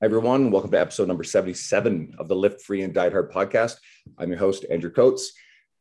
[0.00, 0.52] Hi, everyone.
[0.52, 3.78] Welcome to episode number 77 of the Lift Free and Diet Hard podcast.
[4.16, 5.32] I'm your host, Andrew Coates,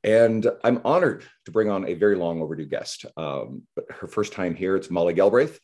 [0.03, 3.05] and I'm honored to bring on a very long overdue guest.
[3.15, 5.59] Um, but her first time here, it's Molly Galbraith.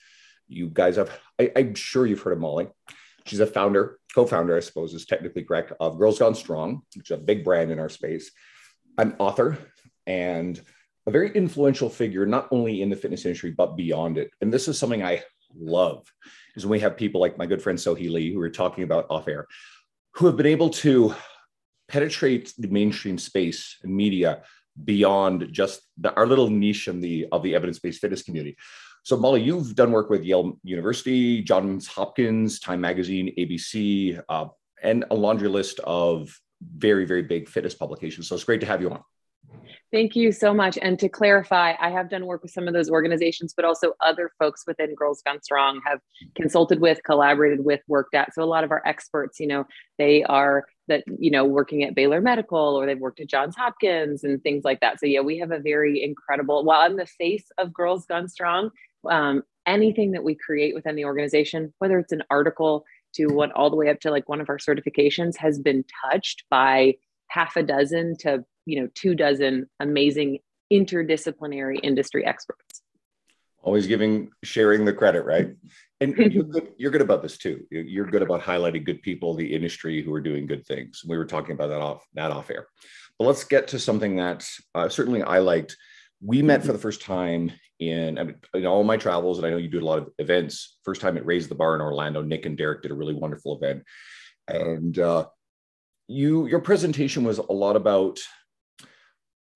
[0.48, 1.10] You guys have,
[1.42, 2.68] I, I'm sure you've heard of Molly.
[3.26, 7.10] She's a founder, co founder, I suppose is technically correct, of Girls Gone Strong, which
[7.10, 8.30] is a big brand in our space.
[9.00, 9.58] I'm author
[10.06, 10.62] and
[11.08, 14.30] a very influential figure, not only in the fitness industry, but beyond it.
[14.42, 15.24] And this is something I
[15.56, 16.06] love
[16.56, 18.84] is when we have people like my good friend Sohee Lee, who we are talking
[18.84, 19.48] about off air,
[20.16, 21.14] who have been able to
[21.88, 24.44] penetrate the mainstream space and media
[24.84, 28.58] beyond just the, our little niche in the of the evidence-based fitness community.
[29.04, 34.46] So Molly, you've done work with Yale University, Johns Hopkins, Time Magazine, ABC, uh,
[34.82, 38.28] and a laundry list of very, very big fitness publications.
[38.28, 39.04] So it's great to have you on.
[39.92, 40.80] Thank you so much.
[40.82, 44.32] And to clarify, I have done work with some of those organizations, but also other
[44.40, 46.00] folks within Girls Gone Strong have
[46.36, 48.34] consulted with, collaborated with, worked at.
[48.34, 49.68] So a lot of our experts, you know,
[50.00, 54.24] they are that, you know, working at Baylor Medical or they've worked at Johns Hopkins
[54.24, 55.00] and things like that.
[55.00, 58.72] So yeah, we have a very incredible, while I'm the face of Girls Gone Strong,
[59.08, 63.70] um, anything that we create within the organization, whether it's an article to what all
[63.70, 66.96] the way up to like one of our certifications has been touched by
[67.28, 70.40] half a dozen to you know two dozen amazing
[70.72, 72.82] interdisciplinary industry experts.
[73.62, 75.56] Always giving sharing the credit right?
[76.02, 77.64] And you're good, you're good about this too.
[77.72, 81.02] You're good about highlighting good people the industry who are doing good things.
[81.08, 82.68] We were talking about that off that off air.
[83.18, 85.78] But let's get to something that uh, certainly i liked.
[86.20, 89.70] We met for the first time in, in all my travels and i know you
[89.70, 92.22] do a lot of events first time at raise the bar in orlando.
[92.22, 93.84] Nick and derek did a really wonderful event.
[94.50, 95.28] And uh,
[96.10, 98.20] you your presentation was a lot about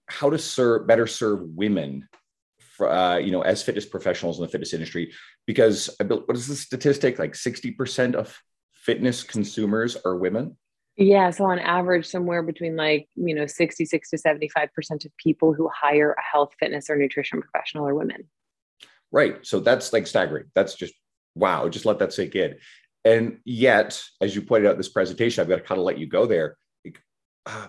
[0.07, 2.07] how to serve better serve women
[2.59, 5.11] for, uh, you know as fitness professionals in the fitness industry
[5.45, 7.19] because I built what is the statistic?
[7.19, 8.37] Like 60% of
[8.73, 10.57] fitness consumers are women?
[10.95, 15.69] Yeah so on average somewhere between like you know 66 to 75% of people who
[15.73, 18.29] hire a health fitness or nutrition professional are women.
[19.11, 20.45] Right so that's like staggering.
[20.55, 20.93] That's just
[21.35, 22.55] wow just let that sink in.
[23.03, 26.07] And yet as you pointed out this presentation i've got to kind of let you
[26.07, 26.57] go there.
[27.45, 27.67] Uh,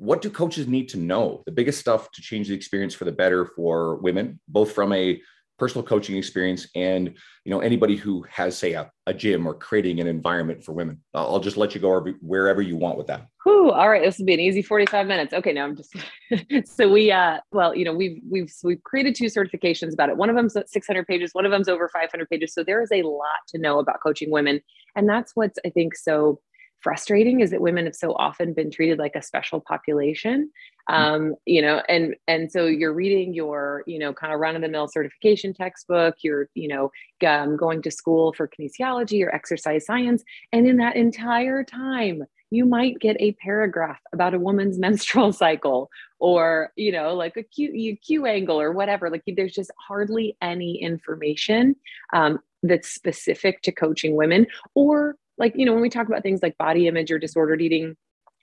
[0.00, 1.42] what do coaches need to know?
[1.44, 5.20] The biggest stuff to change the experience for the better for women, both from a
[5.58, 10.00] personal coaching experience and you know anybody who has say a, a gym or creating
[10.00, 11.02] an environment for women.
[11.12, 13.26] I'll just let you go wherever you want with that.
[13.44, 15.34] Whew, all right this will be an easy 45 minutes.
[15.34, 15.94] Okay now i'm just
[16.64, 20.16] so we uh well you know we've we've we've created two certifications about it.
[20.16, 22.54] One of them's 600 pages one of them's over 500 pages.
[22.54, 24.62] So there is a lot to know about coaching women.
[24.96, 26.40] And that's what's i think so
[26.80, 30.50] frustrating is that women have so often been treated like a special population
[30.88, 30.94] mm.
[30.94, 35.52] um, you know and and so you're reading your you know kind of run-of-the-mill certification
[35.52, 36.90] textbook you're you know
[37.26, 42.64] um, going to school for kinesiology or exercise science and in that entire time you
[42.66, 47.96] might get a paragraph about a woman's menstrual cycle or you know like a q,
[47.96, 51.74] q angle or whatever like there's just hardly any information
[52.12, 56.40] um, that's specific to coaching women or like you know when we talk about things
[56.42, 57.96] like body image or disordered eating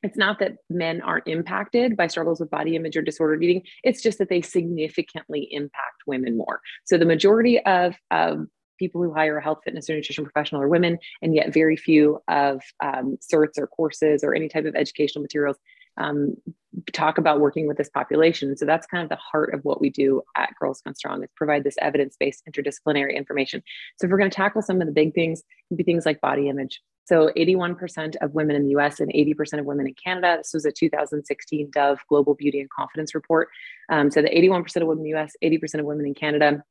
[0.04, 3.64] it's not that men aren't impacted by struggles with body image or disordered eating.
[3.84, 6.62] It's just that they significantly impact women more.
[6.86, 8.46] So the majority of, of
[8.78, 12.20] people who hire a health fitness or nutrition professional are women and yet very few
[12.28, 15.58] of um, certs or courses or any type of educational materials
[15.98, 16.36] um,
[16.94, 18.56] talk about working with this population.
[18.56, 21.30] So that's kind of the heart of what we do at Girls Gone Strong is
[21.36, 23.64] provide this evidence-based interdisciplinary information.
[23.98, 25.44] So if we're going to tackle some of the big things,
[25.76, 26.82] be things like body image.
[27.06, 30.36] So 81% of women in the US and 80% of women in Canada.
[30.38, 33.48] This was a 2016 Dove Global Beauty and Confidence Report.
[33.90, 36.64] Um, so the 81% of women in the US, 80% of women in Canada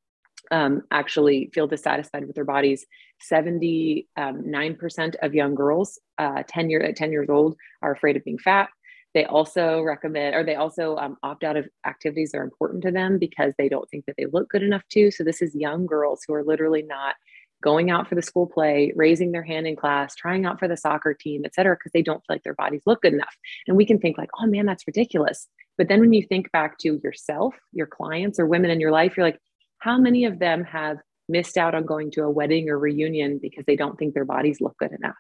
[0.50, 2.86] um, actually feel dissatisfied with their bodies.
[3.32, 8.38] 79% um, of young girls, uh, 10 year, 10 years old, are afraid of being
[8.38, 8.69] fat.
[9.16, 12.91] They also recommend, or they also um, opt out of activities that are important to
[12.91, 15.10] them because they don't think that they look good enough to.
[15.10, 17.15] So this is young girls who are literally not
[17.62, 20.77] going out for the school play, raising their hand in class, trying out for the
[20.77, 23.34] soccer team, et cetera, because they don't feel like their bodies look good enough.
[23.66, 25.48] And we can think like, oh man, that's ridiculous.
[25.78, 29.16] But then when you think back to yourself, your clients, or women in your life,
[29.16, 29.41] you're like,
[29.78, 30.98] how many of them have
[31.28, 34.61] missed out on going to a wedding or reunion because they don't think their bodies
[34.61, 35.17] look good enough?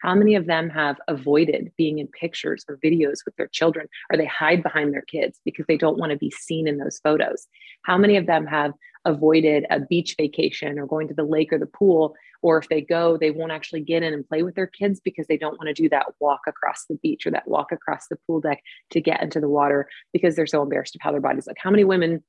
[0.00, 4.16] How many of them have avoided being in pictures or videos with their children or
[4.16, 7.46] they hide behind their kids because they don't want to be seen in those photos?
[7.82, 8.72] How many of them have
[9.04, 12.14] avoided a beach vacation or going to the lake or the pool?
[12.42, 15.26] Or if they go, they won't actually get in and play with their kids because
[15.26, 18.16] they don't want to do that walk across the beach or that walk across the
[18.26, 21.46] pool deck to get into the water because they're so embarrassed of how their bodies
[21.46, 21.56] look.
[21.58, 22.22] How many women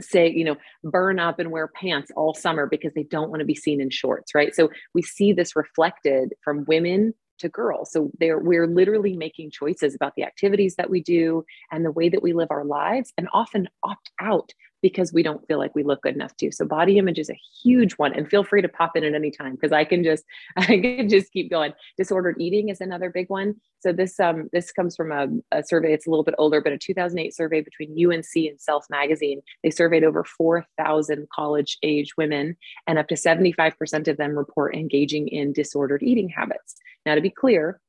[0.00, 3.46] say you know burn up and wear pants all summer because they don't want to
[3.46, 4.54] be seen in shorts right?
[4.54, 9.94] So we see this reflected from women to girls so they're we're literally making choices
[9.94, 13.28] about the activities that we do and the way that we live our lives and
[13.32, 14.52] often opt out
[14.82, 16.52] because we don't feel like we look good enough to.
[16.52, 19.30] So body image is a huge one and feel free to pop in at any
[19.30, 20.24] time because I can just
[20.56, 21.72] I can just keep going.
[21.96, 23.56] Disordered eating is another big one.
[23.80, 26.72] So this um this comes from a, a survey it's a little bit older but
[26.72, 29.40] a 2008 survey between UNC and Self magazine.
[29.62, 32.56] They surveyed over 4,000 college age women
[32.86, 36.76] and up to 75% of them report engaging in disordered eating habits.
[37.06, 37.80] Now to be clear,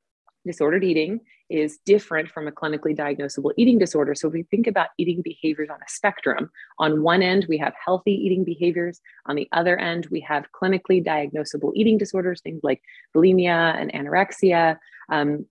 [0.46, 1.20] disordered eating
[1.50, 4.14] is different from a clinically diagnosable eating disorder.
[4.14, 7.74] So if we think about eating behaviors on a spectrum, on one end, we have
[7.84, 9.00] healthy eating behaviors.
[9.26, 12.80] On the other end, we have clinically diagnosable eating disorders, things like
[13.14, 14.78] bulimia and anorexia,
[15.10, 15.46] um,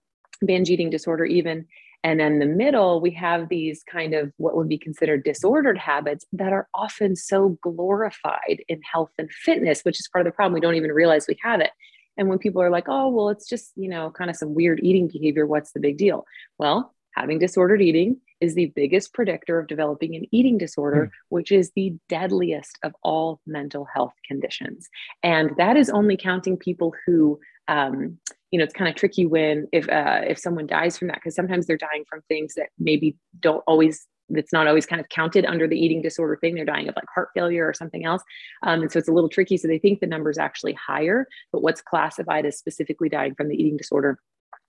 [0.46, 1.66] binge eating disorder, even.
[2.04, 6.26] And then the middle, we have these kind of what would be considered disordered habits
[6.34, 10.54] that are often so glorified in health and fitness, which is part of the problem.
[10.54, 11.72] We don't even realize we have it.
[12.18, 14.80] And when people are like, oh, well, it's just, you know, kind of some weird
[14.84, 16.26] eating behavior, what's the big deal?
[16.58, 21.10] Well, having disordered eating is the biggest predictor of developing an eating disorder, mm.
[21.30, 24.88] which is the deadliest of all mental health conditions.
[25.24, 28.20] And that is only counting people who, um,
[28.52, 31.36] you know, it's kind of tricky when if uh, if someone dies from that because
[31.36, 35.46] sometimes they're dying from things that maybe don't always that's not always kind of counted
[35.46, 36.56] under the eating disorder thing.
[36.56, 38.22] They're dying of like heart failure or something else.
[38.64, 39.58] Um, and so it's a little tricky.
[39.58, 43.48] So they think the number is actually higher, but what's classified as specifically dying from
[43.48, 44.20] the eating disorder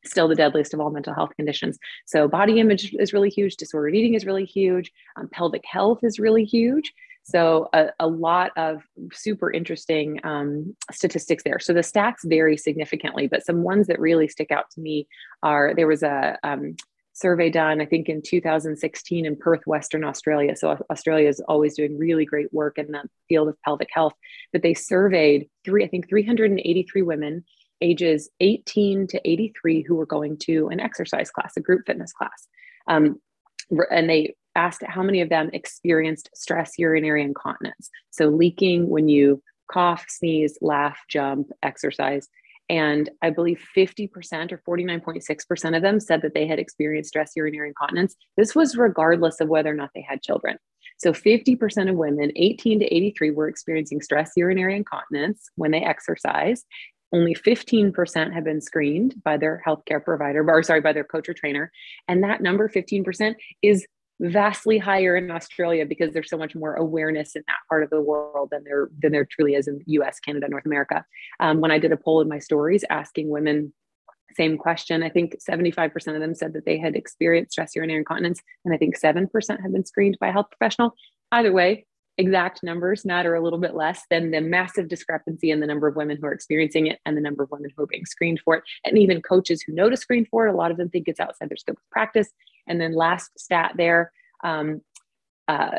[0.05, 1.79] still the deadliest of all mental health conditions.
[2.07, 6.19] So body image is really huge, disordered eating is really huge, um, pelvic health is
[6.19, 6.93] really huge.
[7.25, 8.83] So a, a lot of
[9.13, 11.59] super interesting um, statistics there.
[11.59, 15.07] So the stats vary significantly, but some ones that really stick out to me
[15.43, 16.77] are there was a um,
[17.19, 20.57] survey done, I think in 2016 in Perth, Western Australia.
[20.57, 24.15] So Australia is always doing really great work in the field of pelvic health.
[24.53, 27.45] But they surveyed three, I think 383 women
[27.81, 32.49] ages 18 to 83 who were going to an exercise class, a group fitness class.
[32.89, 33.21] Um,
[33.91, 37.91] and they asked how many of them experienced stress urinary incontinence.
[38.11, 42.29] So leaking when you cough, sneeze, laugh, jump, exercise.
[42.69, 44.11] And I believe 50%
[44.53, 48.15] or 49.6% of them said that they had experienced stress urinary incontinence.
[48.37, 50.59] This was regardless of whether or not they had children.
[50.99, 56.65] So 50% of women 18 to 83 were experiencing stress urinary incontinence when they exercise.
[57.13, 61.35] Only 15% have been screened by their healthcare provider, or sorry, by their coach or
[61.35, 61.73] trainer.
[62.07, 63.87] And that number, 15%, is
[64.21, 68.01] vastly higher in Australia because there's so much more awareness in that part of the
[68.01, 71.05] world than there than there truly is in the U.S., Canada, North America.
[71.41, 73.73] Um, when I did a poll in my stories asking women
[74.37, 78.41] same question, I think 75% of them said that they had experienced stress urinary incontinence,
[78.65, 79.27] and I think 7%
[79.63, 80.95] had been screened by a health professional.
[81.33, 81.87] Either way,
[82.19, 85.95] exact numbers matter a little bit less than the massive discrepancy in the number of
[85.97, 88.57] women who are experiencing it and the number of women who are being screened for
[88.57, 88.65] it.
[88.85, 91.21] And even coaches who know to screen for it, a lot of them think it's
[91.21, 92.29] outside their scope of practice.
[92.67, 94.13] And then last stat there,
[94.43, 94.83] um,
[95.47, 95.79] uh,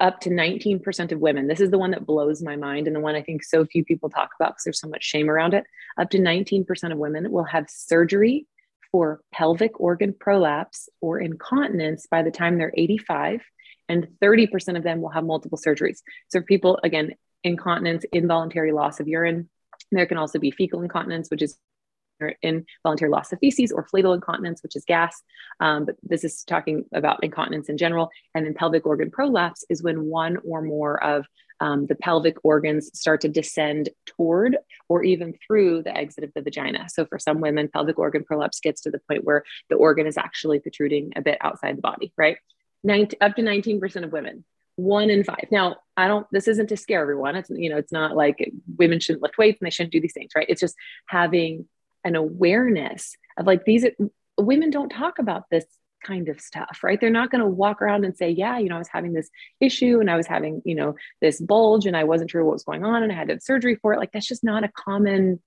[0.00, 1.46] up to 19% of women.
[1.46, 3.84] This is the one that blows my mind and the one I think so few
[3.84, 5.64] people talk about because there's so much shame around it.
[5.98, 8.46] Up to 19% of women will have surgery
[8.92, 13.42] for pelvic organ prolapse or incontinence by the time they're 85
[13.88, 15.98] and 30% of them will have multiple surgeries.
[16.28, 17.14] So, for people, again,
[17.44, 19.48] incontinence, involuntary loss of urine,
[19.92, 21.58] there can also be fecal incontinence, which is
[22.42, 25.22] involuntary loss of feces, or flatal incontinence, which is gas.
[25.60, 28.10] Um, but this is talking about incontinence in general.
[28.34, 31.26] And then pelvic organ prolapse is when one or more of
[31.60, 34.56] um, the pelvic organs start to descend toward
[34.88, 36.88] or even through the exit of the vagina.
[36.88, 40.16] So for some women, pelvic organ prolapse gets to the point where the organ is
[40.16, 42.38] actually protruding a bit outside the body, right?
[42.84, 44.44] 19, up to 19% of women.
[44.76, 45.46] One in five.
[45.50, 47.34] Now i don't this isn't to scare everyone.
[47.34, 50.12] It's you know it's not like women shouldn't lift weights and they shouldn't do these
[50.12, 50.46] things right?
[50.48, 51.66] It's just having
[52.04, 53.84] an awareness of like these
[54.38, 55.64] women don't talk about this
[56.04, 57.00] kind of stuff right?
[57.00, 59.28] They're not going to walk around and say yeah you know i was having this
[59.60, 62.62] issue and i was having you know this bulge and i wasn't sure what was
[62.62, 63.98] going on and i had to have surgery for it.
[63.98, 65.40] Like that's just not a common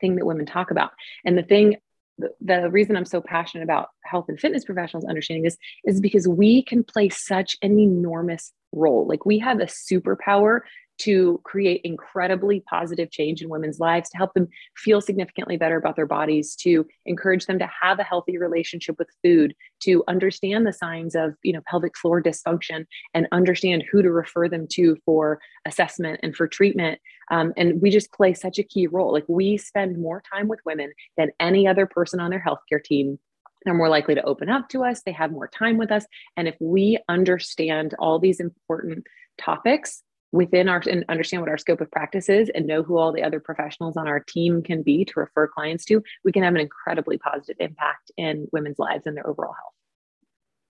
[0.00, 0.90] thing that women talk about.
[1.24, 1.76] And the thing
[2.18, 6.62] the, reason I'm so passionate about health and fitness professionals understanding this is because we
[6.62, 9.06] can play such an enormous role.
[9.06, 10.60] Like we have a superpower
[10.98, 15.96] to create incredibly positive change in women's lives, to help them feel significantly better about
[15.96, 20.72] their bodies, to encourage them to have a healthy relationship with food, to understand the
[20.72, 25.40] signs of you know pelvic floor dysfunction and understand who to refer them to for
[25.66, 27.00] assessment and for treatment.
[27.30, 29.12] Um, and we just play such a key role.
[29.12, 33.18] Like we spend more time with women than any other person on their healthcare team
[33.64, 36.04] they're more likely to open up to us they have more time with us
[36.36, 39.06] and if we understand all these important
[39.38, 40.02] topics
[40.34, 43.22] within our and understand what our scope of practice is and know who all the
[43.22, 46.60] other professionals on our team can be to refer clients to, we can have an
[46.60, 49.72] incredibly positive impact in women's lives and their overall health.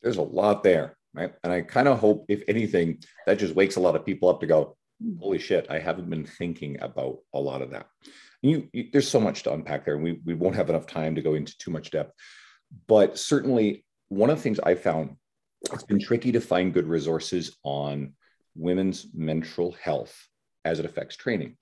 [0.03, 1.33] There's a lot there, right?
[1.43, 4.41] And I kind of hope, if anything, that just wakes a lot of people up
[4.41, 5.17] to go, hmm.
[5.19, 7.87] holy shit, I haven't been thinking about a lot of that.
[8.43, 11.15] You, you, there's so much to unpack there, and we, we won't have enough time
[11.15, 12.13] to go into too much depth.
[12.87, 15.17] But certainly, one of the things I found
[15.73, 18.13] it's been tricky to find good resources on
[18.55, 20.29] women's menstrual health
[20.65, 21.57] as it affects training.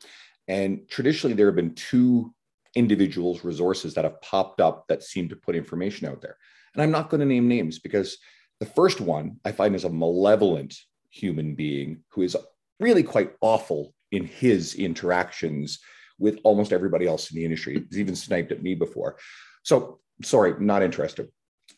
[0.49, 2.35] And traditionally, there have been two
[2.75, 6.37] individuals' resources that have popped up that seem to put information out there.
[6.75, 8.19] And I'm not going to name names because
[8.61, 10.75] the first one I find is a malevolent
[11.11, 12.37] human being who is
[12.81, 15.81] really quite awful in his interactions
[16.19, 17.85] with almost everybody else in the industry.
[17.91, 19.17] He's even sniped at me before.
[19.65, 21.29] So, sorry, not interested.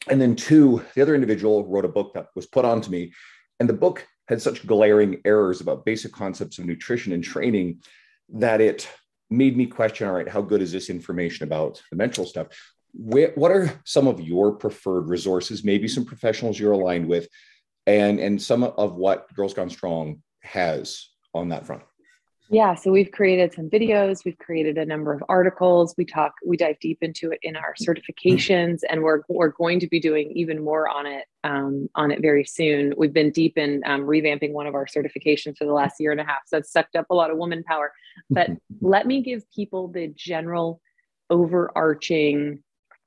[0.09, 3.12] And then, two, the other individual wrote a book that was put onto me.
[3.61, 7.83] And the book had such glaring errors about basic concepts of nutrition and training
[8.31, 8.88] that it
[9.31, 12.49] made me question all right, how good is this information about the mental stuff?
[12.97, 17.26] what are some of your preferred resources, maybe some professionals you're aligned with,
[17.88, 21.83] and, and some of what Girls Gone Strong has on that front?
[22.51, 25.95] Yeah, so we've created some videos, we've created a number of articles.
[25.97, 29.89] We talk, we dive deep into it in our certifications, and we're we're going to
[29.89, 32.93] be doing even more on it um, on it very soon.
[32.99, 36.21] We've been deep in um, revamping one of our certifications for the last year and
[36.21, 37.93] a half, so it's sucked up a lot of woman power.
[38.29, 38.51] But
[38.83, 40.83] let me give people the general
[41.31, 42.63] overarching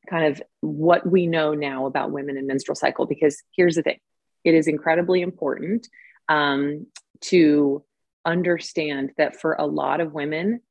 [0.09, 3.99] kind of what we know now about women and menstrual cycle, because here's the thing:
[4.43, 5.87] it is incredibly important
[6.27, 6.87] um,
[7.21, 7.83] to
[8.27, 10.61] understand that for a lot of women,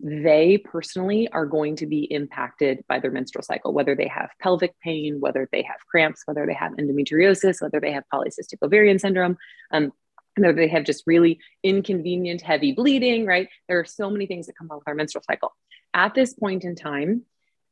[0.00, 4.74] they personally are going to be impacted by their menstrual cycle, whether they have pelvic
[4.82, 9.36] pain, whether they have cramps, whether they have endometriosis, whether they have polycystic ovarian syndrome,
[9.70, 9.92] um,
[10.36, 13.48] whether they have just really inconvenient, heavy bleeding, right?
[13.68, 15.54] There are so many things that come up with our menstrual cycle.
[15.92, 17.22] At this point in time,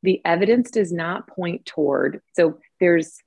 [0.05, 3.19] the evidence does not point toward, so there's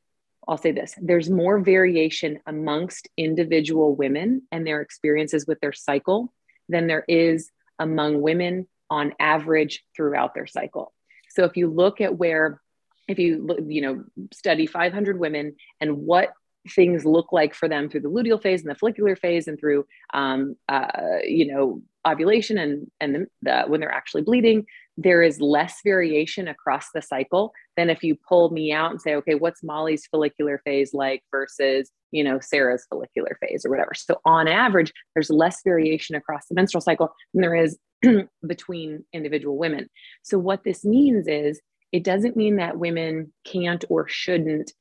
[0.47, 6.33] I'll say this there's more variation amongst individual women and their experiences with their cycle
[6.69, 10.93] than there is among women on average throughout their cycle.
[11.29, 12.61] So if you look at where,
[13.07, 16.33] if you you know study 500 women and what
[16.69, 19.85] things look like for them through the luteal phase and the follicular phase and through
[20.13, 24.65] um, uh, you know ovulation and and the, the, when they're actually bleeding
[24.97, 29.15] there is less variation across the cycle than if you pull me out and say
[29.15, 34.19] okay what's molly's follicular phase like versus you know sarah's follicular phase or whatever so
[34.25, 37.77] on average there's less variation across the menstrual cycle than there is
[38.47, 39.89] between individual women
[40.23, 41.59] so what this means is
[41.91, 44.71] it doesn't mean that women can't or shouldn't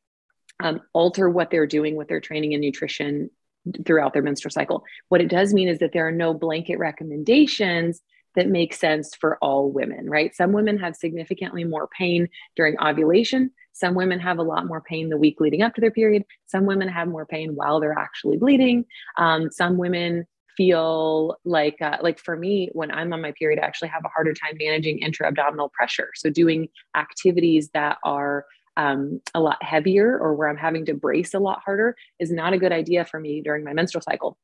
[0.63, 3.31] um, alter what they're doing with their training and nutrition
[3.87, 4.85] throughout their menstrual cycle.
[5.09, 8.01] What it does mean is that there are no blanket recommendations
[8.35, 10.35] that make sense for all women, right?
[10.35, 13.51] Some women have significantly more pain during ovulation.
[13.73, 16.25] Some women have a lot more pain the week leading up to their period.
[16.47, 18.85] Some women have more pain while they're actually bleeding.
[19.17, 20.27] Um, some women
[20.57, 24.09] feel like uh, like for me when i'm on my period i actually have a
[24.09, 28.45] harder time managing intra-abdominal pressure so doing activities that are
[28.77, 32.53] um, a lot heavier or where I'm having to brace a lot harder is not
[32.53, 34.37] a good idea for me during my menstrual cycle.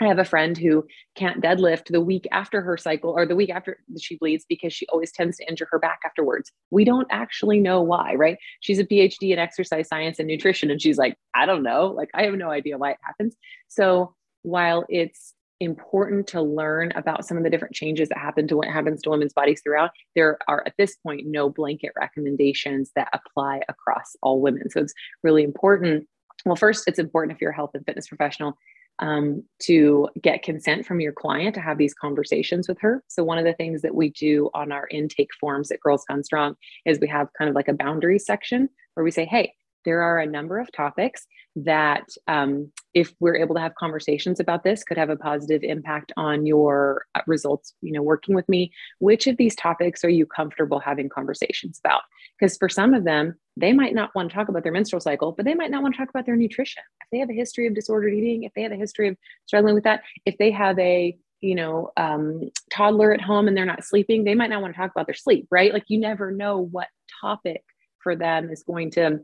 [0.00, 0.86] I have a friend who
[1.16, 4.86] can't deadlift the week after her cycle or the week after she bleeds because she
[4.88, 6.52] always tends to injure her back afterwards.
[6.70, 8.38] We don't actually know why, right?
[8.60, 10.70] She's a PhD in exercise science and nutrition.
[10.70, 11.88] And she's like, I don't know.
[11.88, 13.36] Like, I have no idea why it happens.
[13.66, 18.56] So while it's important to learn about some of the different changes that happen to
[18.56, 19.90] what happens to women's bodies throughout.
[20.14, 24.70] There are at this point no blanket recommendations that apply across all women.
[24.70, 26.06] So it's really important.
[26.44, 28.56] Well, first, it's important if you're a health and fitness professional
[29.00, 33.02] um, to get consent from your client to have these conversations with her.
[33.08, 36.24] So, one of the things that we do on our intake forms at Girls Gone
[36.24, 39.52] Strong is we have kind of like a boundary section where we say, hey,
[39.84, 41.26] there are a number of topics
[41.56, 46.12] that um, if we're able to have conversations about this could have a positive impact
[46.16, 50.26] on your uh, results you know working with me which of these topics are you
[50.26, 52.02] comfortable having conversations about
[52.38, 55.32] because for some of them they might not want to talk about their menstrual cycle
[55.32, 57.66] but they might not want to talk about their nutrition if they have a history
[57.66, 59.16] of disordered eating if they have a history of
[59.46, 63.64] struggling with that if they have a you know um, toddler at home and they're
[63.64, 66.30] not sleeping they might not want to talk about their sleep right like you never
[66.30, 66.88] know what
[67.20, 67.62] topic
[68.00, 69.20] for them is going to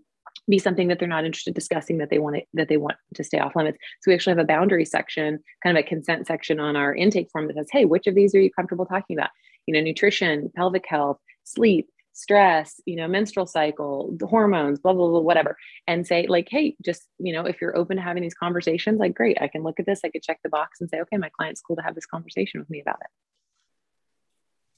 [0.49, 2.97] be something that they're not interested in discussing that they want to, that they want
[3.14, 3.78] to stay off limits.
[4.02, 7.30] So we actually have a boundary section, kind of a consent section on our intake
[7.30, 9.30] form that says, hey, which of these are you comfortable talking about?
[9.66, 15.09] You know, nutrition, pelvic health, sleep, stress, you know, menstrual cycle, the hormones, blah, blah,
[15.09, 15.56] blah, whatever,
[15.87, 19.14] and say, like, hey, just, you know, if you're open to having these conversations, like,
[19.14, 21.28] great, I can look at this, I could check the box and say, okay, my
[21.28, 23.11] client's cool to have this conversation with me about it.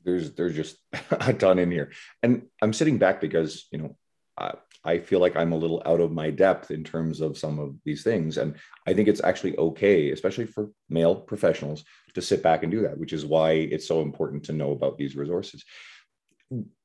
[0.04, 0.78] There's there's just
[1.10, 1.92] a ton in here.
[2.22, 3.96] And I'm sitting back because, you know,
[4.38, 4.52] uh,
[4.84, 7.74] I feel like I'm a little out of my depth in terms of some of
[7.84, 8.38] these things.
[8.38, 8.54] And
[8.86, 12.96] I think it's actually okay, especially for male professionals, to sit back and do that,
[12.96, 15.64] which is why it's so important to know about these resources.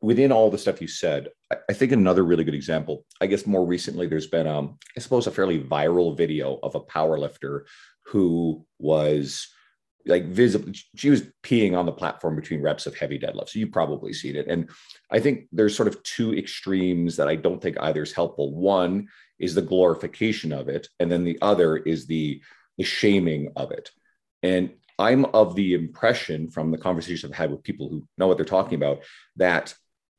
[0.02, 1.30] Within all the stuff you said,
[1.70, 5.28] I think another really good example, I guess more recently, there's been, um, I suppose,
[5.28, 7.68] a fairly viral video of a power lifter
[8.06, 9.48] who was
[10.06, 13.50] like visible she was peeing on the platform between reps of heavy deadlifts.
[13.50, 14.48] So you've probably seen it.
[14.48, 14.70] And
[15.12, 18.56] i think there's sort of two extremes that i don't think either is helpful.
[18.56, 19.08] One
[19.40, 22.42] is the glorification of it and then the other is the
[22.78, 23.90] the shaming of it.
[24.44, 28.38] And i'm of the impression from the conversations i've had with people who know what
[28.38, 29.00] they're talking about
[29.36, 29.74] that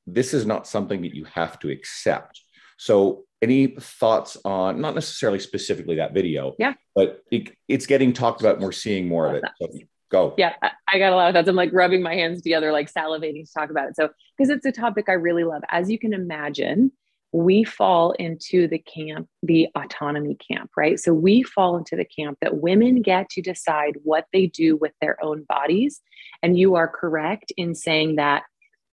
[0.07, 2.41] this is not something that you have to accept.
[2.77, 6.75] So any thoughts on not necessarily specifically that video yeah.
[6.95, 9.45] but it, it's getting talked about and we're seeing more of it.
[9.61, 9.69] So
[10.11, 10.35] go.
[10.39, 11.49] Yeah I, I got a lot of thoughts.
[11.49, 13.97] I'm like rubbing my hands together like salivating to talk about it.
[13.97, 15.63] So because it's a topic i really love.
[15.69, 16.93] As you can imagine
[17.33, 22.37] we fall into the camp the autonomy camp right so we fall into the camp
[22.41, 26.01] that women get to decide what they do with their own bodies
[26.43, 28.43] and you are correct in saying that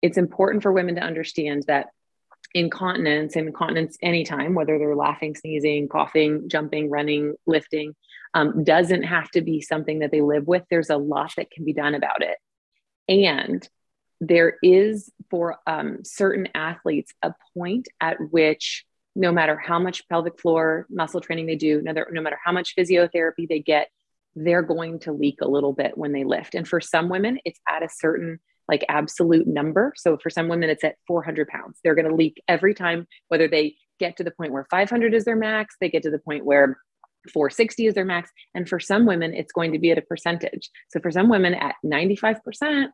[0.01, 1.87] it's important for women to understand that
[2.53, 7.93] incontinence incontinence anytime, whether they're laughing, sneezing, coughing, jumping, running, lifting,
[8.33, 10.63] um, doesn't have to be something that they live with.
[10.69, 12.37] There's a lot that can be done about it.
[13.09, 13.67] And
[14.19, 20.39] there is for um, certain athletes a point at which no matter how much pelvic
[20.39, 23.89] floor muscle training they do, no, no matter how much physiotherapy they get,
[24.35, 26.53] they're going to leak a little bit when they lift.
[26.53, 29.93] And for some women, it's at a certain like absolute number.
[29.95, 31.79] So for some women, it's at 400 pounds.
[31.83, 35.25] They're going to leak every time, whether they get to the point where 500 is
[35.25, 36.77] their max, they get to the point where
[37.33, 38.29] 460 is their max.
[38.53, 40.69] And for some women, it's going to be at a percentage.
[40.89, 42.87] So for some women at 95%,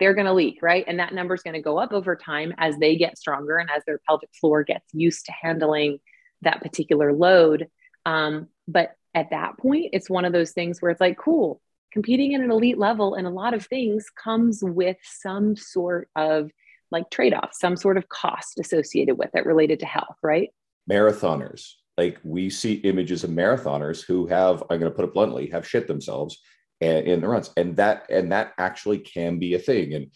[0.00, 0.84] they're going to leak, right?
[0.86, 3.70] And that number is going to go up over time as they get stronger and
[3.70, 5.98] as their pelvic floor gets used to handling
[6.42, 7.68] that particular load.
[8.04, 11.60] Um, but at that point, it's one of those things where it's like, cool,
[11.94, 16.50] competing at an elite level and a lot of things comes with some sort of
[16.90, 20.50] like trade-off some sort of cost associated with it related to health right
[20.90, 25.48] marathoners like we see images of marathoners who have i'm going to put it bluntly
[25.48, 26.40] have shit themselves
[26.80, 27.50] in the runs.
[27.56, 29.94] And that and that actually can be a thing.
[29.94, 30.10] And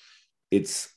[0.51, 0.89] it's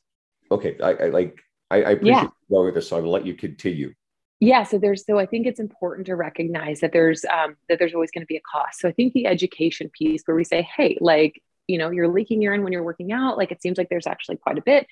[0.51, 2.27] okay i, I like I, I appreciate yeah.
[2.49, 3.93] going with this so i will let you continue.
[4.39, 7.93] Yeah so there's so i think it's important to recognize that there's um, that there's
[7.93, 8.79] always going to be a cost.
[8.79, 12.41] So i think the education piece where we say hey like you know you're leaking
[12.41, 14.87] urine when you're working out like it seems like there's actually quite a bit.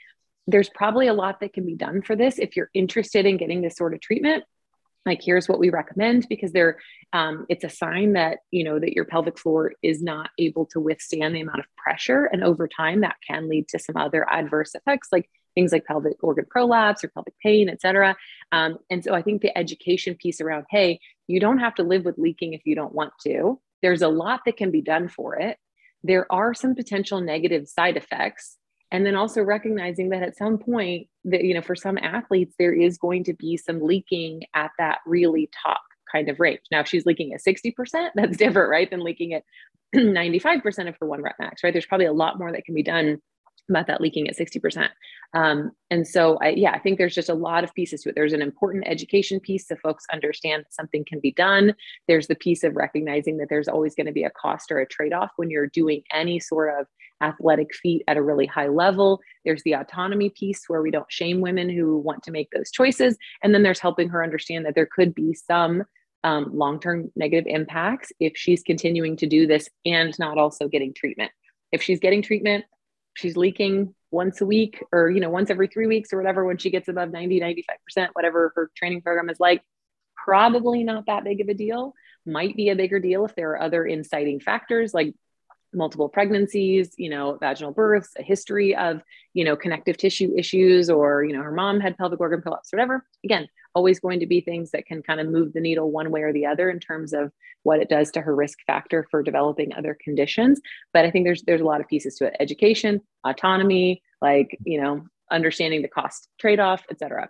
[0.47, 3.62] There's probably a lot that can be done for this if you're interested in getting
[3.62, 4.43] this sort of treatment
[5.05, 6.79] like here's what we recommend because there
[7.13, 10.79] um, it's a sign that you know that your pelvic floor is not able to
[10.79, 14.75] withstand the amount of pressure and over time that can lead to some other adverse
[14.75, 18.15] effects like things like pelvic organ prolapse or pelvic pain, et cetera.
[18.51, 22.05] Um, and so I think the education piece around, hey, you don't have to live
[22.05, 23.59] with leaking if you don't want to.
[23.81, 25.57] There's a lot that can be done for it.
[26.03, 28.57] There are some potential negative side effects.
[28.91, 32.73] And then also recognizing that at some point that, you know, for some athletes, there
[32.73, 36.62] is going to be some leaking at that really top kind of range.
[36.71, 38.89] Now, if she's leaking at 60%, that's different, right?
[38.89, 39.43] Than leaking at
[39.95, 41.73] 95% of her one rep max, right?
[41.73, 43.21] There's probably a lot more that can be done
[43.69, 44.89] about that leaking at 60%.
[45.36, 48.15] Um, and so, I, yeah, I think there's just a lot of pieces to it.
[48.15, 51.75] There's an important education piece so folks understand that something can be done.
[52.08, 54.88] There's the piece of recognizing that there's always going to be a cost or a
[54.88, 56.88] trade off when you're doing any sort of
[57.21, 59.21] athletic feat at a really high level.
[59.45, 63.17] There's the autonomy piece where we don't shame women who want to make those choices.
[63.43, 65.84] And then there's helping her understand that there could be some
[66.23, 70.93] um, long term negative impacts if she's continuing to do this and not also getting
[70.93, 71.32] treatment.
[71.71, 72.65] If she's getting treatment,
[73.15, 76.58] she's leaking once a week or you know once every three weeks or whatever when
[76.58, 79.62] she gets above 90 95% whatever her training program is like
[80.15, 81.93] probably not that big of a deal
[82.25, 85.13] might be a bigger deal if there are other inciting factors like
[85.73, 89.01] multiple pregnancies, you know, vaginal births, a history of,
[89.34, 93.05] you know, connective tissue issues, or, you know, her mom had pelvic organ prolapse, whatever.
[93.23, 96.21] Again, always going to be things that can kind of move the needle one way
[96.21, 97.32] or the other in terms of
[97.63, 100.60] what it does to her risk factor for developing other conditions.
[100.93, 104.82] But I think there's there's a lot of pieces to it: education, autonomy, like, you
[104.82, 107.29] know, understanding the cost trade-off, et cetera.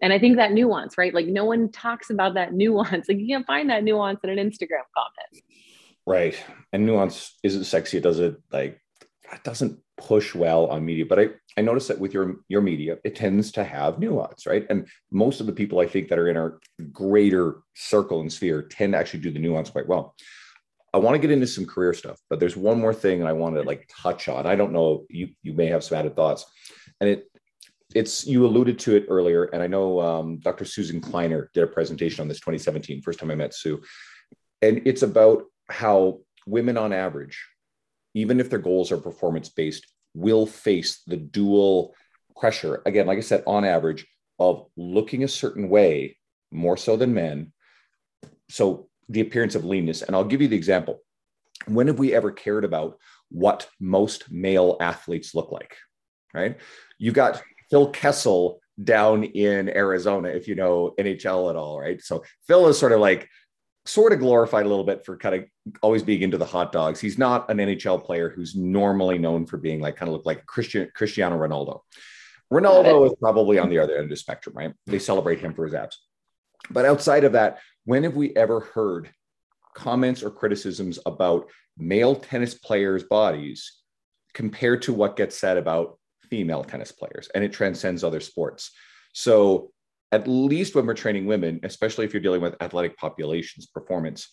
[0.00, 1.14] And I think that nuance, right?
[1.14, 3.08] Like no one talks about that nuance.
[3.08, 5.44] Like you can't find that nuance in an Instagram comment.
[6.06, 6.42] Right.
[6.72, 7.96] And nuance isn't sexy.
[7.96, 8.80] It doesn't like
[9.32, 11.06] it doesn't push well on media.
[11.06, 14.66] But I I notice that with your your media, it tends to have nuance, right?
[14.68, 16.60] And most of the people I think that are in our
[16.92, 20.14] greater circle and sphere tend to actually do the nuance quite well.
[20.92, 23.56] I want to get into some career stuff, but there's one more thing I want
[23.56, 24.46] to like touch on.
[24.46, 26.44] I don't know you you may have some added thoughts,
[27.00, 27.30] and it
[27.94, 30.64] it's you alluded to it earlier, and I know um, Dr.
[30.64, 33.82] Susan Kleiner did a presentation on this 2017, first time I met Sue,
[34.62, 37.44] and it's about how women on average,
[38.14, 41.94] even if their goals are performance based, will face the dual
[42.36, 44.06] pressure again, like I said, on average
[44.38, 46.16] of looking a certain way
[46.50, 47.52] more so than men.
[48.50, 51.00] So the appearance of leanness, and I'll give you the example.
[51.66, 52.98] When have we ever cared about
[53.30, 55.76] what most male athletes look like?
[56.32, 56.58] Right?
[56.98, 62.02] You've got Phil Kessel down in Arizona, if you know NHL at all, right?
[62.02, 63.28] So Phil is sort of like
[63.86, 65.44] sort of glorified a little bit for kind of
[65.82, 67.00] always being into the hot dogs.
[67.00, 70.46] He's not an NHL player who's normally known for being like kind of look like
[70.46, 71.80] Christian Cristiano Ronaldo.
[72.52, 74.72] Ronaldo is probably on the other end of the spectrum, right?
[74.86, 75.98] They celebrate him for his abs.
[76.70, 79.10] But outside of that, when have we ever heard
[79.74, 83.80] comments or criticisms about male tennis players' bodies
[84.32, 85.98] compared to what gets said about
[86.30, 88.70] female tennis players, and it transcends other sports.
[89.12, 89.70] So,
[90.14, 94.28] at least when we're training women, especially if you're dealing with athletic populations performance,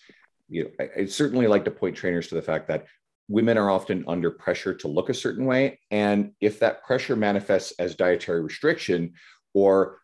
[0.47, 2.85] you know, I, I certainly like to point trainers to the fact that
[3.27, 5.79] women are often under pressure to look a certain way.
[5.89, 9.13] And if that pressure manifests as dietary restriction
[9.55, 9.97] or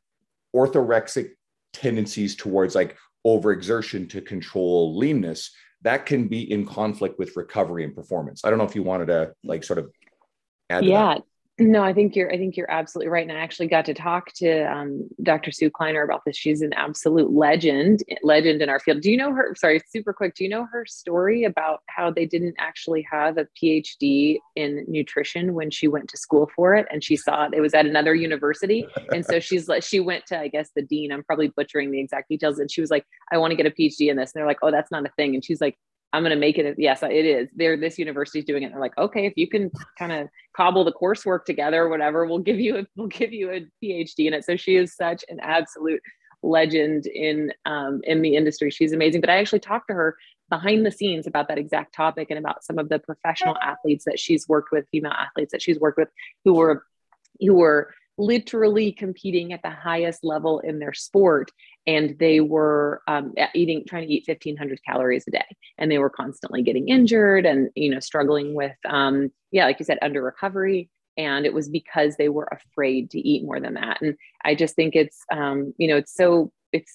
[0.56, 1.32] orthorexic
[1.74, 5.52] tendencies towards like overexertion to control leanness,
[5.84, 8.42] that can be in conflict with recovery and performance.
[8.44, 9.92] I don't know if you wanted to like sort of
[10.72, 10.86] add.
[10.86, 11.20] Yeah,
[11.60, 12.32] no, I think you're.
[12.32, 13.28] I think you're absolutely right.
[13.28, 15.52] And I actually got to talk to um, Dr.
[15.52, 16.38] Sue Kleiner about this.
[16.38, 19.02] She's an absolute legend, legend in our field.
[19.02, 19.56] Do you know her?
[19.56, 20.36] Sorry, super quick.
[20.36, 25.56] Do you know her story about how they didn't actually have a PhD in nutrition
[25.56, 27.56] when she went to school for it, and she saw it.
[27.56, 30.84] It was at another university, and so she's like, she went to, I guess, the
[30.84, 31.12] dean.
[31.12, 33.72] I'm probably butchering the exact details, and she was like, I want to get a
[33.72, 35.76] PhD in this, and they're like, Oh, that's not a thing, and she's like,
[36.14, 36.76] I'm going to make it.
[36.78, 37.50] Yes, it is.
[37.56, 38.72] They're this university's doing it.
[38.72, 42.40] They're like, okay, if you can kind of cobble the coursework together or whatever, we'll
[42.40, 44.46] give you a we'll give you a PhD in it.
[44.46, 46.02] So she is such an absolute
[46.44, 48.72] legend in um, in the industry.
[48.72, 49.22] She's amazing.
[49.22, 50.18] But I actually talked to her
[50.50, 54.18] behind the scenes about that exact topic and about some of the professional athletes that
[54.18, 56.10] she's worked with, female athletes that she's worked with,
[56.46, 56.86] who were
[57.40, 61.52] who were literally competing at the highest level in their sport
[61.88, 65.46] and they were um, eating trying to eat 1500 calories a day.
[65.78, 69.86] And they were constantly getting injured and you know struggling with um, yeah like you
[69.86, 70.90] said under recovery.
[71.18, 74.02] And it was because they were afraid to eat more than that.
[74.02, 76.94] And i just think it's um, you know it's so it's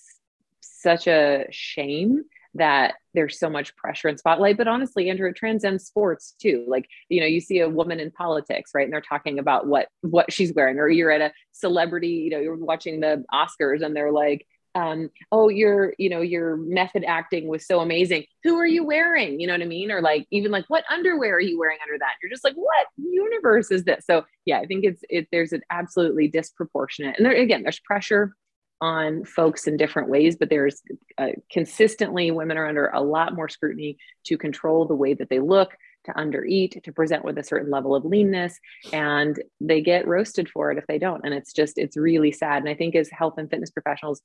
[0.60, 2.22] such a shame
[2.54, 4.58] that there's so much pressure and spotlight.
[4.58, 6.66] But honestly andrew it transcends sports too.
[6.68, 8.84] Like you know you see a woman in politics right?
[8.84, 10.78] And they're talking about what what she's wearing.
[10.78, 15.10] Or you're at a celebrity you know you're watching the oscars and they're like um,
[15.30, 18.24] oh your you know your method acting was so amazing.
[18.44, 19.40] Who are you wearing?
[19.40, 19.90] You know what i mean?
[19.90, 22.14] Or like even like what underwear are you wearing under that?
[22.22, 24.04] You're just like what universe is this?
[24.06, 28.34] So yeah i think it's it there's an absolutely disproportionate and there again there's pressure
[28.82, 30.82] on folks in different ways, but there's
[31.16, 35.38] uh, consistently women are under a lot more scrutiny to control the way that they
[35.38, 38.58] look, to undereat, to present with a certain level of leanness,
[38.92, 41.24] and they get roasted for it if they don't.
[41.24, 42.60] And it's just, it's really sad.
[42.60, 44.20] And I think as health and fitness professionals,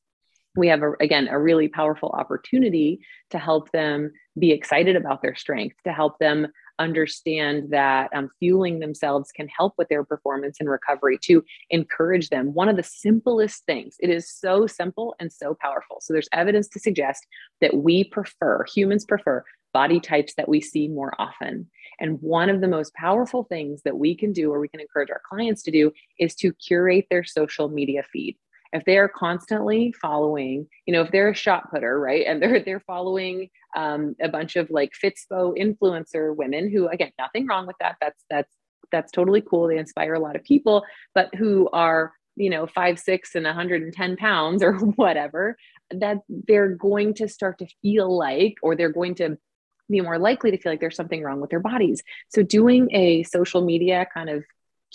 [0.58, 5.36] we have a, again a really powerful opportunity to help them be excited about their
[5.36, 6.48] strength to help them
[6.80, 12.54] understand that um, fueling themselves can help with their performance and recovery to encourage them.
[12.54, 15.98] One of the simplest things it is so simple and so powerful.
[16.02, 17.26] So there's evidence to suggest
[17.62, 19.43] that we prefer humans prefer
[19.74, 21.70] body types that we see more often.
[22.00, 25.10] And one of the most powerful things that we can do or we can encourage
[25.10, 28.38] our clients to do is to curate their social media feed
[28.73, 32.60] if they are constantly following, you know, if they're a shot putter, right, and they're
[32.60, 37.77] they're following um, a bunch of like Fitspo influencer women who, again, nothing wrong with
[37.80, 37.97] that.
[38.01, 38.53] That's that's
[38.91, 39.67] that's totally cool.
[39.67, 44.15] They inspire a lot of people, but who are you know five six and 110
[44.17, 45.58] pounds or whatever
[45.91, 49.38] that they're going to start to feel like or they're going to
[49.89, 53.23] be more likely to feel like there's something wrong with their bodies so doing a
[53.23, 54.43] social media kind of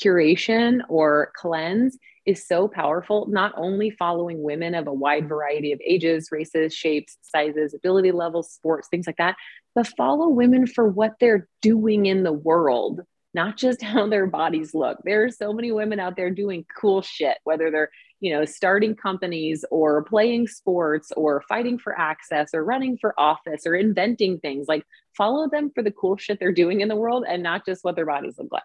[0.00, 5.28] curation or cleanse is so powerful, not only following women of a wide mm-hmm.
[5.28, 9.37] variety of ages, races, shapes, sizes, ability levels, sports, things like that,
[9.74, 13.00] but follow women for what they're doing in the world,
[13.35, 14.98] not just how their bodies look.
[15.04, 18.94] There are so many women out there doing cool shit, whether they're, you know, starting
[18.94, 24.68] companies or playing sports or fighting for access or running for office or inventing things.
[24.68, 24.85] Like
[25.16, 27.96] follow them for the cool shit they're doing in the world and not just what
[27.96, 28.62] their bodies look like.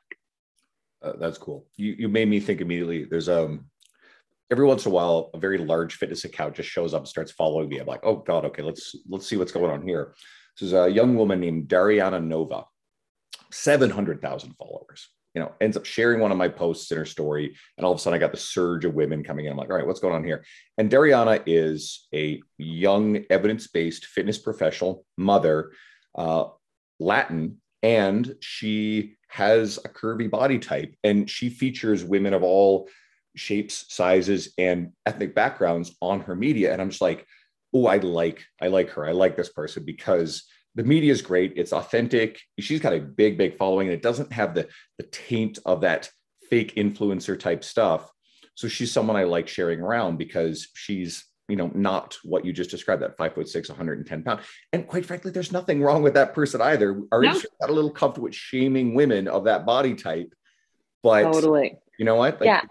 [1.08, 1.66] Uh, that's cool.
[1.78, 3.06] You you made me think immediately.
[3.06, 3.66] There's um
[4.52, 7.32] every once in a while a very large fitness account just shows up and starts
[7.32, 7.80] following me.
[7.80, 10.14] I'm like, oh god, okay, let's let's see what's going on here.
[10.56, 12.66] This is a young woman named Dariana Nova,
[13.52, 15.10] seven hundred thousand followers.
[15.36, 18.00] You know, ends up sharing one of my posts in her story, and all of
[18.00, 19.52] a sudden I got the surge of women coming in.
[19.52, 20.44] I'm like, all right, what's going on here?
[20.80, 25.74] And Dariana is a young evidence-based fitness professional, mother,
[26.16, 26.46] uh,
[27.00, 32.90] Latin, and she has a curvy body type and she features women of all
[33.36, 36.74] shapes sizes and ethnic backgrounds on her media.
[36.74, 37.26] And i'm just like
[37.74, 39.06] oh i like i like her.
[39.06, 40.44] I like this person because
[40.76, 41.54] the media is great.
[41.56, 42.40] It's authentic.
[42.60, 46.10] She's got a big big following and it doesn't have the the taint of that
[46.50, 48.10] fake influencer type stuff.
[48.56, 52.70] So she's someone i like sharing around because she's you know, not what you just
[52.70, 54.42] described, that five foot six, 110 pound.
[54.74, 57.02] And quite frankly, there's nothing wrong with that person either.
[57.12, 57.30] Our no.
[57.30, 60.34] industry got a little comfortable with shaming women of that body type.
[61.04, 61.78] But totally.
[61.98, 62.40] You know what?
[62.40, 62.62] Like, yeah.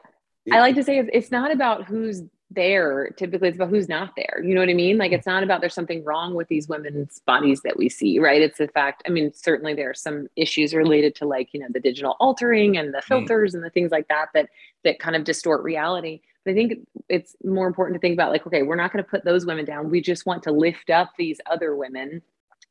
[0.44, 3.10] It, I like to say it's not about who's there.
[3.16, 4.42] Typically, it's about who's not there.
[4.44, 4.98] You know what I mean?
[4.98, 8.40] Like, it's not about there's something wrong with these women's bodies that we see, right?
[8.40, 11.66] It's the fact, I mean, certainly there are some issues related to like, you know,
[11.70, 13.04] the digital altering and the mm.
[13.04, 13.54] filters mm.
[13.56, 14.50] and the things like that, that,
[14.84, 18.62] that kind of distort reality I think it's more important to think about like, okay,
[18.62, 19.90] we're not going to put those women down.
[19.90, 22.22] We just want to lift up these other women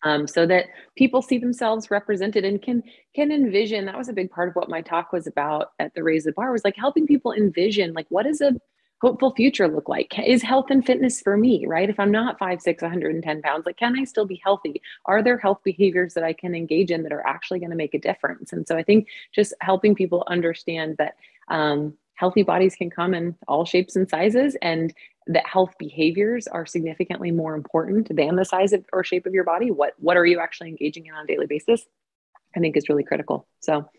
[0.03, 2.83] um, so that people see themselves represented and can
[3.15, 3.85] can envision.
[3.85, 6.31] That was a big part of what my talk was about at the Raise the
[6.31, 8.53] Bar was like helping people envision like what does a
[9.01, 10.17] hopeful future look like?
[10.19, 11.89] Is health and fitness for me, right?
[11.89, 14.81] If I'm not five, six, 110 pounds, like, can I still be healthy?
[15.05, 17.93] Are there health behaviors that I can engage in that are actually going to make
[17.93, 18.53] a difference?
[18.53, 21.15] And so I think just helping people understand that
[21.49, 24.93] um, healthy bodies can come in all shapes and sizes and
[25.27, 29.43] that health behaviors are significantly more important than the size of, or shape of your
[29.43, 29.71] body.
[29.71, 31.85] What what are you actually engaging in on a daily basis
[32.55, 33.47] i think is really critical.
[33.59, 33.89] So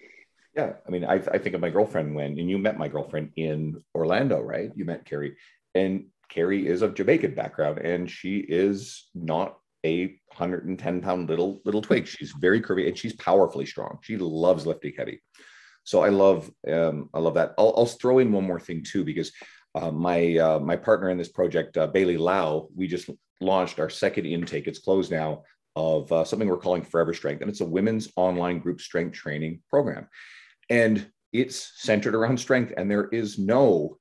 [0.55, 3.33] yeah i mean i, I think of my girlfriend when and you met my girlfriend
[3.37, 4.71] in orlando right?
[4.75, 5.37] You met carrie
[5.75, 11.83] and carrie is of jamaican background and she is not a 110 pound little little
[11.83, 12.07] twig.
[12.09, 13.99] She's very curvy and she's powerfully strong.
[14.03, 15.21] She loves lifting heavy
[15.87, 17.55] so I love um, I love that.
[17.57, 19.31] I'll, I'll, throw in one more thing too because
[19.77, 23.09] uh, my uh, my partner in this project, uh, Bailey Lau, we just
[23.41, 24.67] launched our second intake.
[24.67, 25.45] It's closed now
[25.77, 29.61] of uh, something we're calling Forever Strength, and it's a women's online group strength training
[29.71, 30.09] program,
[30.69, 32.75] and it's centered around strength.
[32.77, 33.97] And there is no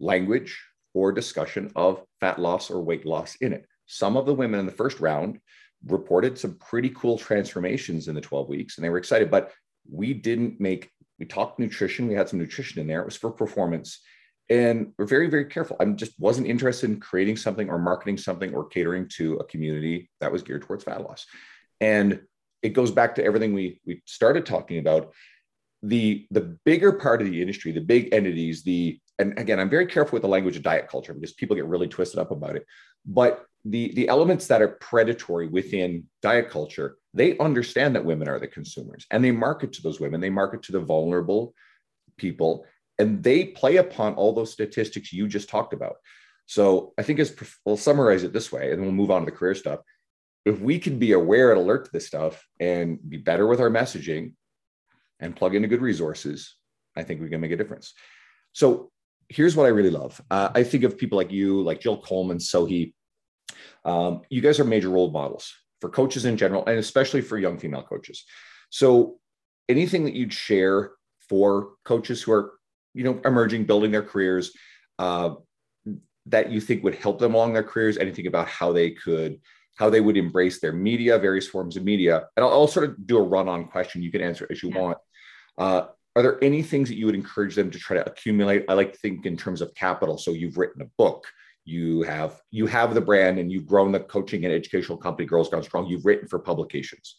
[0.00, 0.60] language
[0.92, 3.64] or discussion of fat loss or weight loss in it.
[3.86, 5.38] Some of the women in the first round
[5.86, 9.52] reported some pretty cool transformations in the 12 weeks, and they were excited, but
[9.88, 12.08] we didn't make we talked nutrition.
[12.08, 13.00] We had some nutrition in there.
[13.00, 14.00] It was for performance.
[14.50, 15.76] And we're very, very careful.
[15.78, 20.10] I just wasn't interested in creating something or marketing something or catering to a community
[20.20, 21.26] that was geared towards fat loss.
[21.80, 22.22] And
[22.62, 25.12] it goes back to everything we we started talking about.
[25.82, 29.86] The the bigger part of the industry, the big entities, the and again, I'm very
[29.86, 32.64] careful with the language of diet culture because people get really twisted up about it.
[33.04, 38.38] But the the elements that are predatory within diet culture they understand that women are
[38.38, 40.20] the consumers and they market to those women.
[40.20, 41.54] They market to the vulnerable
[42.16, 42.64] people
[42.98, 45.96] and they play upon all those statistics you just talked about.
[46.46, 49.26] So i think as we'll summarize it this way and then we'll move on to
[49.26, 49.80] the career stuff.
[50.44, 53.70] If we can be aware and alert to this stuff and be better with our
[53.70, 54.34] messaging
[55.20, 56.56] and plug into good resources
[56.96, 57.94] i think we can make a difference.
[58.52, 58.90] So
[59.28, 60.20] here's what i really love.
[60.30, 62.92] Uh, i think of people like you like jill coleman Sohee
[63.84, 67.58] um, you guys are major role models for coaches in general, and especially for young
[67.58, 68.24] female coaches.
[68.70, 69.18] So,
[69.68, 70.92] anything that you'd share
[71.28, 72.52] for coaches who are,
[72.94, 74.52] you know, emerging, building their careers,
[74.98, 75.34] uh,
[76.26, 77.96] that you think would help them along their careers?
[77.98, 79.40] Anything about how they could,
[79.76, 82.26] how they would embrace their media, various forms of media?
[82.36, 84.02] And I'll, I'll sort of do a run-on question.
[84.02, 84.80] You can answer as you yeah.
[84.80, 84.98] want.
[85.56, 88.64] Uh, are there any things that you would encourage them to try to accumulate?
[88.68, 90.18] I like to think in terms of capital.
[90.18, 91.26] So you've written a book,
[91.68, 95.50] you have you have the brand and you've grown the coaching and educational company girls
[95.50, 97.16] gone strong you've written for publications.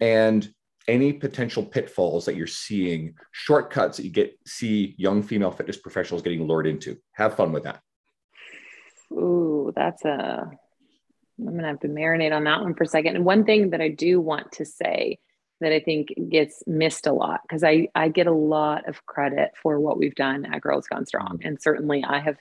[0.00, 0.52] And
[0.88, 6.22] any potential pitfalls that you're seeing shortcuts that you get see young female fitness professionals
[6.22, 7.80] getting lured into have fun with that.
[9.12, 10.50] Ooh, that's a
[11.38, 13.16] i'm gonna have to marinate on that one for a second.
[13.16, 15.18] And one thing that i do want to say
[15.62, 19.52] that i think gets missed a lot because i i get a lot of credit
[19.62, 21.38] for what we've done at girls gone strong.
[21.38, 21.48] Mm-hmm.
[21.48, 22.36] And certainly i have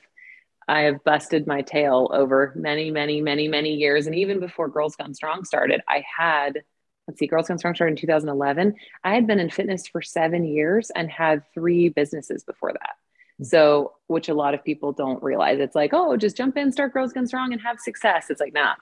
[0.68, 4.08] I have busted my tail over many, many, many, many years.
[4.08, 6.64] And even before Girls Gone Strong started, I had,
[7.08, 8.76] let's see, Girls Gone Strong started in 2011.
[9.04, 12.96] I had been in fitness for seven years and had three businesses before that.
[13.38, 13.44] Hmm.
[13.44, 15.60] So, which a lot of people don't realize.
[15.60, 18.30] It's like, oh, just jump in, start Girls Gone Strong and have success.
[18.30, 18.76] It's like, nah.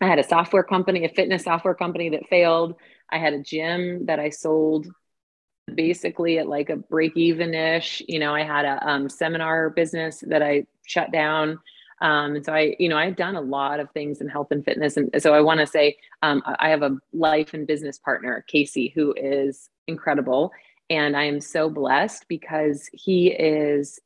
[0.00, 2.74] I had a software company, a fitness software company that failed.
[3.10, 4.88] I had a gym that I sold
[5.72, 8.02] basically at like a break even ish.
[8.08, 11.58] You know, I had a um, seminar business that I shut down.
[12.00, 14.64] Um, and so I, you know, I've done a lot of things in health and
[14.64, 14.96] fitness.
[14.96, 18.92] And so I want to say um, I have a life and business partner, Casey,
[18.94, 20.52] who is incredible.
[20.90, 24.00] And I am so blessed because he is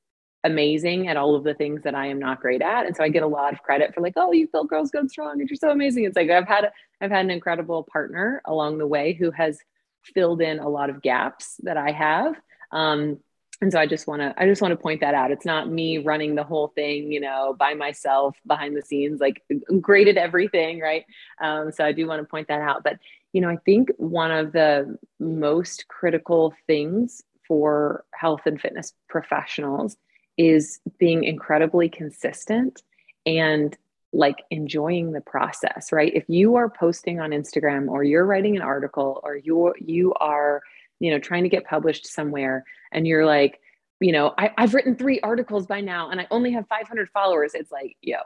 [0.44, 2.86] amazing at all of the things that I am not great at.
[2.86, 5.08] And so I get a lot of credit for like, oh, you built Girls Gone
[5.08, 6.04] Strong and you're so amazing.
[6.04, 9.58] It's like I've had I've had an incredible partner along the way who has
[10.02, 12.34] filled in a lot of gaps that I have.
[12.72, 13.18] Um,
[13.60, 15.32] and so I just want to I just want to point that out.
[15.32, 19.42] It's not me running the whole thing, you know, by myself behind the scenes, like
[19.80, 21.04] graded everything, right?
[21.40, 22.84] Um, so I do want to point that out.
[22.84, 22.98] But
[23.32, 29.96] you know, I think one of the most critical things for health and fitness professionals
[30.36, 32.82] is being incredibly consistent
[33.26, 33.76] and
[34.12, 38.62] like enjoying the process right if you are posting on instagram or you're writing an
[38.62, 40.62] article or you you are
[40.98, 43.60] you know trying to get published somewhere and you're like
[44.00, 47.52] you know I, i've written three articles by now and i only have 500 followers
[47.54, 48.18] it's like yo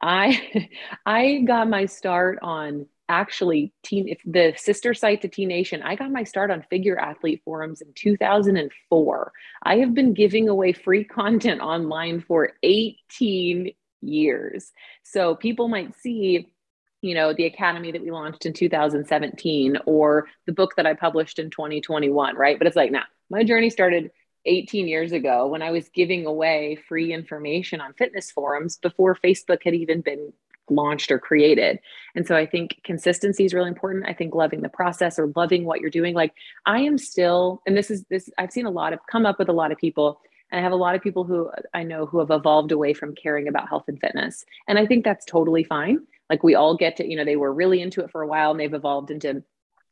[0.00, 0.68] i
[1.06, 5.94] i got my start on actually teen if the sister site to T Nation, I
[5.94, 9.32] got my start on figure athlete forums in 2004.
[9.62, 14.72] I have been giving away free content online for 18 years.
[15.02, 16.48] So people might see
[17.00, 21.38] you know the academy that we launched in 2017 or the book that i published
[21.38, 24.10] in 2021 right but it's like nah my journey started
[24.46, 29.62] 18 years ago when i was giving away free information on fitness forums before facebook
[29.62, 30.32] had even been
[30.70, 31.78] launched or created.
[32.14, 34.06] And so I think consistency is really important.
[34.06, 36.14] I think loving the process or loving what you're doing.
[36.14, 36.34] Like
[36.66, 39.48] I am still, and this is this, I've seen a lot of come up with
[39.48, 40.20] a lot of people.
[40.50, 43.14] And I have a lot of people who I know who have evolved away from
[43.14, 44.44] caring about health and fitness.
[44.66, 46.06] And I think that's totally fine.
[46.30, 48.50] Like we all get to, you know, they were really into it for a while
[48.50, 49.42] and they've evolved into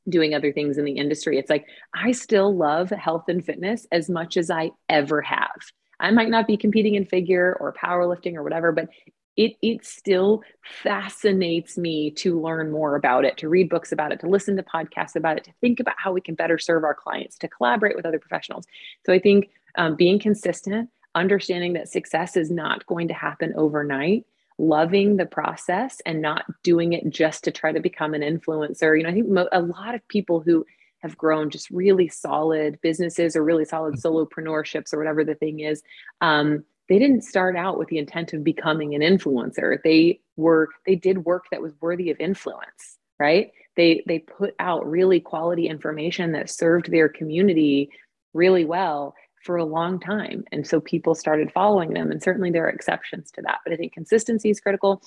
[0.09, 1.39] doing other things in the industry.
[1.39, 5.61] It's like I still love health and fitness as much as I ever have.
[5.99, 8.89] I might not be competing in figure or powerlifting or whatever, but
[9.37, 10.43] it it still
[10.83, 14.63] fascinates me to learn more about it to read books about it to listen to
[14.63, 17.97] podcasts about it to think about how we can better serve our clients to collaborate
[17.97, 18.65] with other professionals
[19.05, 24.25] so i think um, being consistent understanding that success is not going to happen overnight
[24.59, 28.97] loving the process and not doing it just to try to become an influencer.
[28.97, 30.65] You know i think mo- a lot of people who
[31.01, 34.07] have grown just really solid businesses or really solid mm-hmm.
[34.07, 35.83] solopreneurships or whatever the thing is
[36.21, 39.83] um, they didn't start out with the intent of becoming an influencer.
[39.83, 43.51] They were they did work that was worthy of influence right?
[43.77, 47.91] They they put out really quality information that served their community
[48.35, 49.15] really well
[49.47, 50.45] for a long time.
[50.53, 53.77] And so people started following them and certainly there are exceptions to that but i
[53.77, 55.03] think consistency is critical.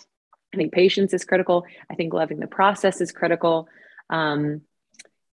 [0.53, 1.65] I think patience is critical.
[1.91, 3.67] I think loving the process is critical.
[4.09, 4.61] Um,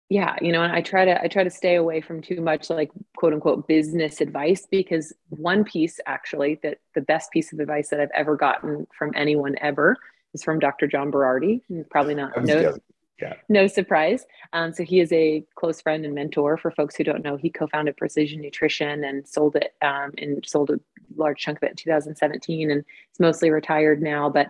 [0.09, 2.91] yeah you know i try to i try to stay away from too much like
[3.17, 7.99] quote unquote business advice because one piece actually that the best piece of advice that
[7.99, 9.97] i've ever gotten from anyone ever
[10.33, 12.77] is from dr john berardi probably not no,
[13.21, 13.33] yeah.
[13.49, 17.23] no surprise um, so he is a close friend and mentor for folks who don't
[17.23, 20.79] know he co-founded precision nutrition and sold it um, and sold a
[21.15, 24.49] large chunk of it in 2017 and it's mostly retired now but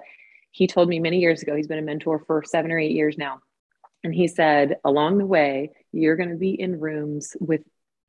[0.51, 3.17] he told me many years ago he's been a mentor for seven or eight years
[3.17, 3.41] now
[4.05, 7.61] and he said, along the way, you're going to be in rooms with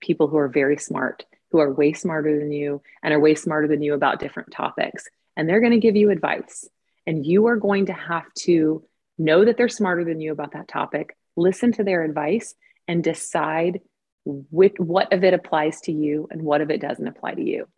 [0.03, 3.67] people who are very smart, who are way smarter than you and are way smarter
[3.67, 5.09] than you about different topics.
[5.39, 6.69] And they're going to give you advice.
[7.07, 8.85] And you are going to have to
[9.19, 12.55] know that they're smarter than you about that topic, listen to their advice,
[12.89, 13.81] and decide
[14.25, 17.69] which, what of it applies to you and what of it doesn't apply to you.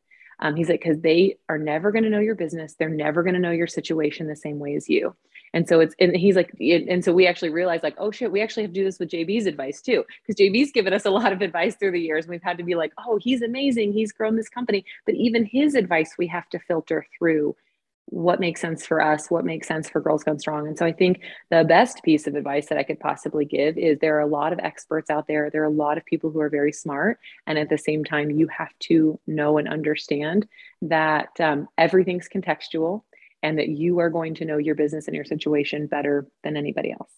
[0.40, 2.74] Um, he's like, because they are never going to know your business.
[2.74, 5.16] They're never going to know your situation the same way as you.
[5.52, 8.40] And so it's, and he's like, and so we actually realized like, oh shit, we
[8.40, 10.04] actually have to do this with JB's advice too.
[10.26, 12.28] Cause JB's given us a lot of advice through the years.
[12.28, 13.92] We've had to be like, oh, he's amazing.
[13.92, 14.84] He's grown this company.
[15.06, 17.56] But even his advice, we have to filter through
[18.10, 20.66] what makes sense for us, what makes sense for Girls Gone Strong.
[20.66, 23.98] And so I think the best piece of advice that I could possibly give is
[23.98, 25.50] there are a lot of experts out there.
[25.50, 27.18] There are a lot of people who are very smart.
[27.46, 30.48] And at the same time, you have to know and understand
[30.82, 33.02] that um, everything's contextual
[33.42, 36.92] and that you are going to know your business and your situation better than anybody
[36.92, 37.12] else.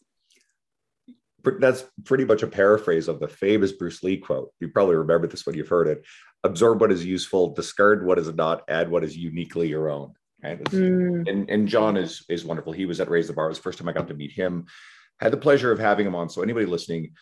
[1.61, 4.53] That's pretty much a paraphrase of the famous Bruce Lee quote.
[4.61, 6.05] You probably remember this when you've heard it.
[6.43, 10.15] Absorb what is useful, discard what is not, add what is uniquely your own.
[10.43, 10.63] Right?
[10.65, 11.29] Mm.
[11.29, 12.73] And, and John is, is wonderful.
[12.73, 13.47] He was at Raise the Bar.
[13.47, 14.67] It was the first time I got to meet him.
[15.21, 16.31] Had the pleasure of having him on.
[16.31, 17.13] So anybody listening,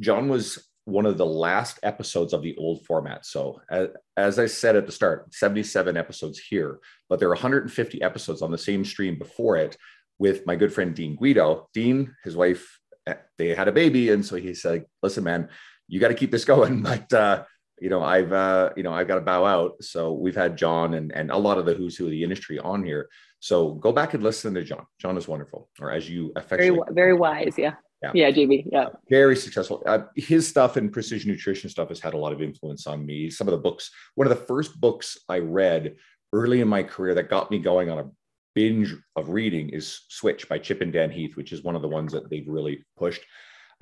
[0.00, 3.26] John was one of the last episodes of the old format.
[3.26, 6.78] So, as, as, I said at the start, 77 episodes here,
[7.10, 9.76] but there are 150 episodes on the same stream before it
[10.18, 11.68] with my good friend Dean Guido.
[11.74, 14.10] Dean, his wife, eh, they had a baby.
[14.10, 15.48] And so he said, Listen, man,
[15.88, 16.82] you got to keep this going.
[16.82, 17.44] But uh,
[17.80, 19.82] you know, I've uh, you know, I've got to bow out.
[19.82, 22.58] So we've had John and and a lot of the who's who of the industry
[22.58, 23.08] on here.
[23.40, 24.84] So go back and listen to John.
[25.00, 27.54] John is wonderful, or as you affectionately very very wise.
[27.56, 27.74] Yeah.
[28.00, 28.12] Yeah.
[28.14, 28.66] yeah, JB.
[28.70, 28.90] Yeah.
[29.10, 29.82] Very successful.
[29.84, 33.28] Uh, his stuff and precision nutrition stuff has had a lot of influence on me.
[33.28, 35.96] Some of the books, one of the first books I read
[36.32, 38.10] early in my career that got me going on a
[38.54, 41.88] binge of reading is Switch by Chip and Dan Heath, which is one of the
[41.88, 43.22] ones that they've really pushed.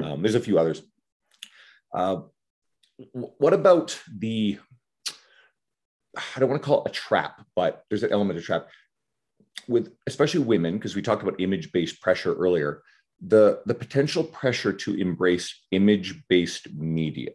[0.03, 0.83] Um, there's a few others.
[1.95, 2.21] Uh,
[3.13, 4.59] what about the,
[6.17, 8.69] I don't want to call it a trap, but there's an element of trap
[9.69, 12.83] with especially women, because we talked about image based pressure earlier,
[13.21, 17.33] the, the potential pressure to embrace image based media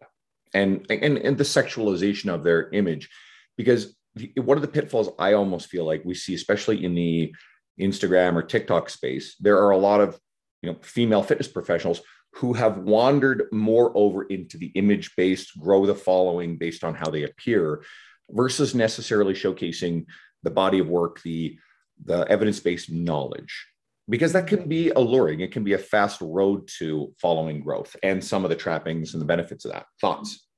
[0.54, 3.08] and, and, and the sexualization of their image.
[3.56, 3.94] Because
[4.36, 7.34] one of the pitfalls I almost feel like we see, especially in the
[7.80, 10.18] Instagram or TikTok space, there are a lot of
[10.62, 12.00] you know female fitness professionals
[12.34, 17.10] who have wandered more over into the image based grow the following based on how
[17.10, 17.82] they appear
[18.30, 20.06] versus necessarily showcasing
[20.42, 21.56] the body of work the
[22.04, 23.66] the evidence based knowledge.
[24.08, 25.40] Because that can be alluring.
[25.40, 29.20] It can be a fast road to following growth and some of the trappings and
[29.20, 29.86] the benefits of that.
[30.00, 30.48] Thoughts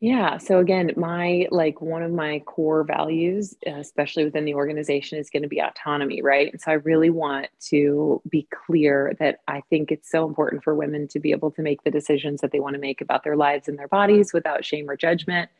[0.00, 0.38] yeah.
[0.38, 5.42] So again, my like one of my core values, especially within the organization, is going
[5.42, 6.52] to be autonomy, right?
[6.52, 10.76] And so I really want to be clear that I think it's so important for
[10.76, 13.34] women to be able to make the decisions that they want to make about their
[13.34, 15.50] lives and their bodies without shame or judgment.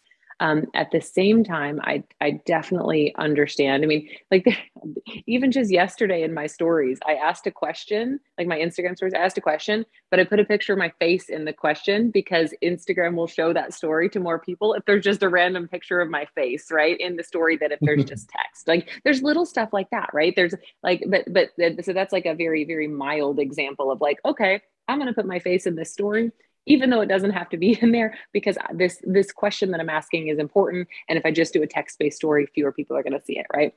[0.41, 3.83] Um, at the same time, I I definitely understand.
[3.83, 4.47] I mean, like
[5.27, 9.19] even just yesterday in my stories, I asked a question, like my Instagram stories, I
[9.19, 12.55] asked a question, but I put a picture of my face in the question because
[12.63, 16.09] Instagram will show that story to more people if there's just a random picture of
[16.09, 18.69] my face, right, in the story that if there's just text.
[18.69, 20.35] Like there's little stuff like that, right?
[20.37, 21.49] There's like, but but
[21.85, 25.27] so that's like a very very mild example of like, okay, I'm going to put
[25.27, 26.33] my face in this story
[26.69, 29.91] even though it doesn't have to be in there because this this question that i'm
[29.91, 30.87] asking is important.
[31.09, 33.47] And if i just do a text-based story fewer people are going to see it
[33.53, 33.75] right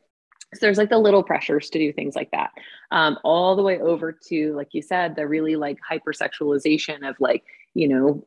[0.54, 2.52] so there's like the little pressures to do things like that.
[2.92, 7.44] Um, all the way over to like you said the really like hypersexualization of like
[7.74, 8.24] you know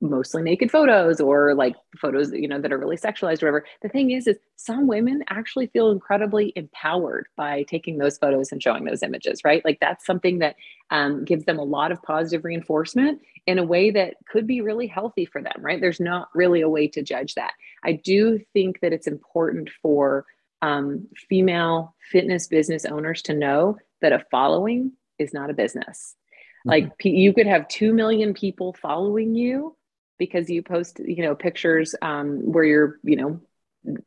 [0.00, 3.64] mostly naked photos or like photos you know that are really sexualized or whatever.
[3.82, 8.60] The thing is is some women actually feel incredibly empowered by taking those photos and
[8.60, 9.64] showing those images right?
[9.64, 10.56] Like that's something that
[10.90, 14.88] um, gives them a lot of positive reinforcement in a way that could be really
[14.88, 15.80] healthy for them right?
[15.80, 17.52] There's not really a way to judge that.
[17.84, 20.26] I do think that it's important for
[20.62, 26.16] um, female fitness business owners to know that a following is not a business
[26.64, 27.08] like mm-hmm.
[27.08, 29.76] you could have 2 million people following you
[30.18, 33.40] because you post, you know, pictures um, where you're, you know,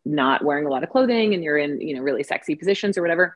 [0.06, 3.02] not wearing a lot of clothing and you're in, you know, really sexy positions or
[3.02, 3.36] whatever.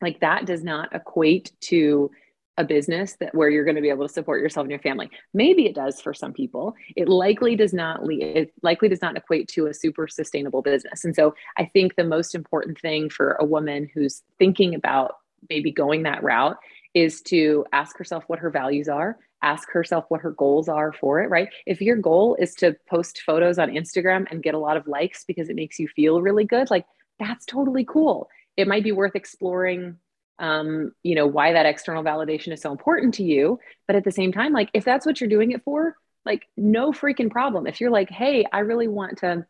[0.00, 2.10] Like that does not equate to
[2.56, 5.10] a business that where you're going to be able to support yourself and your family.
[5.32, 6.74] Maybe it does for some people.
[6.96, 11.04] It likely does not lead, it likely does not equate to a super sustainable business.
[11.04, 15.16] And so I think the most important thing for a woman who's thinking about
[15.50, 16.56] maybe going that route
[16.94, 21.20] is to ask herself what her values are, ask herself what her goals are for
[21.20, 21.48] it, right?
[21.66, 25.24] If your goal is to post photos on Instagram and get a lot of likes
[25.24, 26.86] because it makes you feel really good, like
[27.18, 28.28] that's totally cool.
[28.56, 29.96] It might be worth exploring
[30.38, 34.12] um, you know, why that external validation is so important to you, but at the
[34.12, 37.66] same time like if that's what you're doing it for, like no freaking problem.
[37.66, 39.46] If you're like, "Hey, I really want to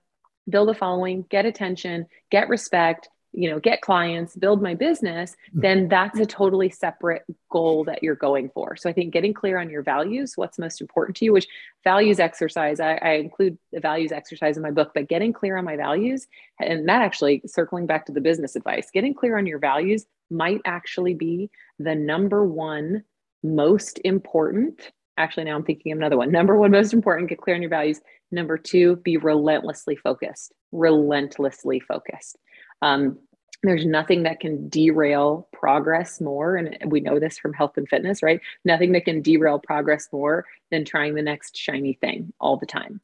[0.48, 5.60] build a following, get attention, get respect, you know get clients build my business mm-hmm.
[5.60, 8.76] then that's a totally separate goal that you're going for.
[8.76, 11.48] So i think getting clear on your values what's most important to you which
[11.82, 15.64] values exercise i, I include the values exercise in my book but getting clear on
[15.64, 16.26] my values
[16.60, 20.60] and that actually circling back to the business advice getting clear on your values might
[20.64, 23.04] actually be the number one
[23.42, 27.56] most important actually now i'm thinking of another one number one most important get clear
[27.56, 28.00] on your values.
[28.32, 32.36] Number two be relentlessly focused relentlessly focused
[32.82, 33.18] um,
[33.64, 36.56] there's nothing that can derail progress more.
[36.56, 38.40] And we know this from health and fitness, right?
[38.64, 43.00] Nothing that can derail progress more than trying the next shiny thing all the time.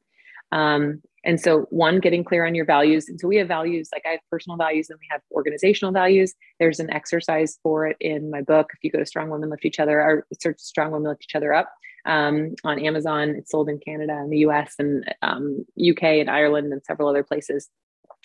[0.52, 3.08] Um, and so, one, getting clear on your values.
[3.08, 6.34] And so, we have values like I have personal values and we have organizational values.
[6.58, 8.70] There's an exercise for it in my book.
[8.72, 11.34] If you go to Strong Women Lift Each Other or search Strong Women Lift Each
[11.34, 11.70] Other Up
[12.06, 16.72] um, on Amazon, it's sold in Canada and the US and um, UK and Ireland
[16.72, 17.68] and several other places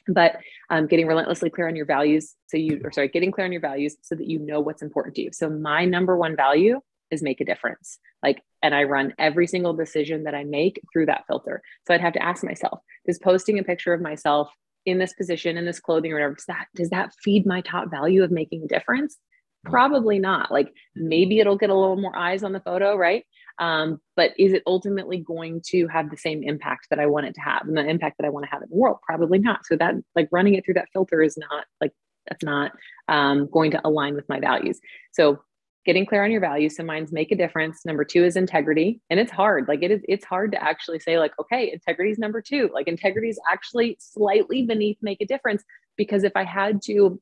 [0.07, 0.37] but
[0.69, 3.61] um, getting relentlessly clear on your values so you or sorry getting clear on your
[3.61, 5.29] values so that you know what's important to you.
[5.33, 6.79] So my number one value
[7.11, 7.99] is make a difference.
[8.23, 11.61] Like and i run every single decision that i make through that filter.
[11.87, 14.49] So i'd have to ask myself is posting a picture of myself
[14.85, 17.89] in this position in this clothing or whatever does that does that feed my top
[17.89, 19.17] value of making a difference?
[19.63, 20.51] Probably not.
[20.51, 23.25] Like maybe it'll get a little more eyes on the photo right
[23.59, 27.35] Um, but is it ultimately going to have the same impact that I want it
[27.35, 28.97] to have and the impact that I want to have in the world?
[29.05, 29.65] Probably not.
[29.65, 31.91] So that like running it through that filter is not like
[32.27, 32.71] that's not
[33.07, 34.79] um, going to align with my values.
[35.11, 35.39] So
[35.85, 36.75] getting clear on your values.
[36.75, 37.85] So mine's make a difference.
[37.85, 38.99] Number two is integrity.
[39.09, 39.67] And it's hard.
[39.67, 42.69] Like it is, it's hard to actually say, like, okay, integrity is number two.
[42.73, 45.63] Like integrity is actually slightly beneath make a difference.
[45.95, 47.21] Because if I had to,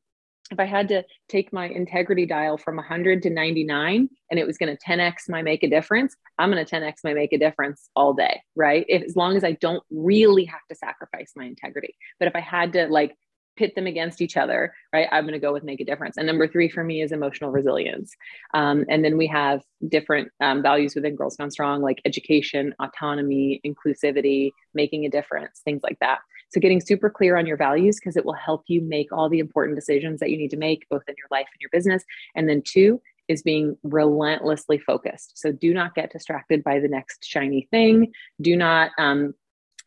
[0.52, 4.58] if I had to take my integrity dial from 100 to 99 and it was
[4.58, 7.90] going to 10x my make a difference, I'm going to 10x my make a difference
[7.96, 8.86] all day, right?
[8.90, 11.96] If, as long as I don't really have to sacrifice my integrity.
[12.20, 13.16] But if I had to like
[13.56, 15.08] pit them against each other, right?
[15.12, 16.18] I'm going to go with make a difference.
[16.18, 18.12] And number three for me is emotional resilience.
[18.54, 23.62] Um, and then we have different um, values within Girls Gone Strong, like education, autonomy,
[23.66, 26.20] inclusivity, making a difference, things like that.
[26.54, 29.40] So getting super clear on your values because it will help you make all the
[29.40, 32.04] important decisions that you need to make, both in your life and your business.
[32.36, 35.38] And then two, is being relentlessly focused.
[35.38, 38.12] So do not get distracted by the next shiny thing.
[38.42, 39.34] Do not, um,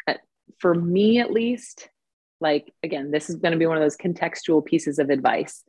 [0.06, 0.14] uh,
[0.58, 1.88] for me at least,
[2.40, 5.64] like, again, this is going to be one of those contextual pieces of advice.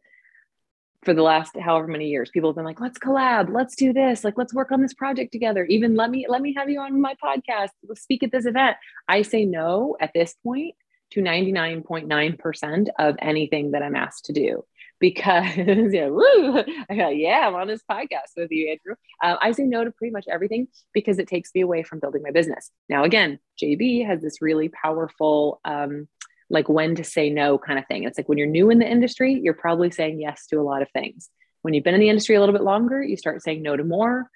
[1.04, 4.24] For the last however many years, people have been like, let's collab, let's do this,
[4.24, 5.64] like, let's work on this project together.
[5.66, 8.78] Even let me, let me have you on my podcast, let's speak at this event.
[9.08, 10.76] I say no at this point
[11.12, 14.64] to 99.9% of anything that I'm asked to do
[15.00, 15.56] because
[15.94, 18.96] yeah, woo, yeah, I'm on this podcast with you, Andrew.
[19.22, 22.24] Uh, I say no to pretty much everything because it takes me away from building
[22.24, 22.72] my business.
[22.90, 26.08] Now, again, JB has this really powerful um,
[26.50, 28.04] like when to say no kind of thing.
[28.04, 30.82] It's like when you're new in the industry, you're probably saying yes to a lot
[30.82, 31.30] of things.
[31.62, 33.84] When you've been in the industry a little bit longer, you start saying no to
[33.84, 34.30] more.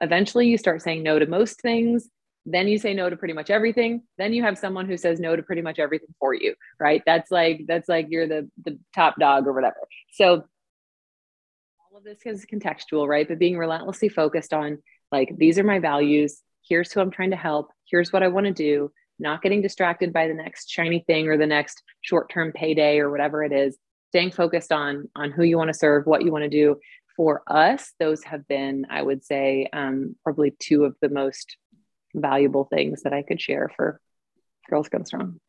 [0.00, 2.08] Eventually, you start saying no to most things.
[2.50, 4.02] Then you say no to pretty much everything.
[4.16, 7.02] Then you have someone who says no to pretty much everything for you, right?
[7.06, 9.76] That's like that's like you're the the top dog or whatever.
[10.12, 10.44] So
[11.92, 13.26] all of this is contextual, right?
[13.28, 14.78] But being relentlessly focused on
[15.12, 16.40] like these are my values.
[16.68, 17.70] Here's who I'm trying to help.
[17.90, 21.36] Here's what I want to do not getting distracted by the next shiny thing or
[21.36, 23.76] the next short-term payday or whatever it is
[24.10, 26.76] staying focused on on who you want to serve what you want to do
[27.16, 31.56] for us those have been i would say um, probably two of the most
[32.14, 34.00] valuable things that i could share for
[34.68, 35.40] girls gone strong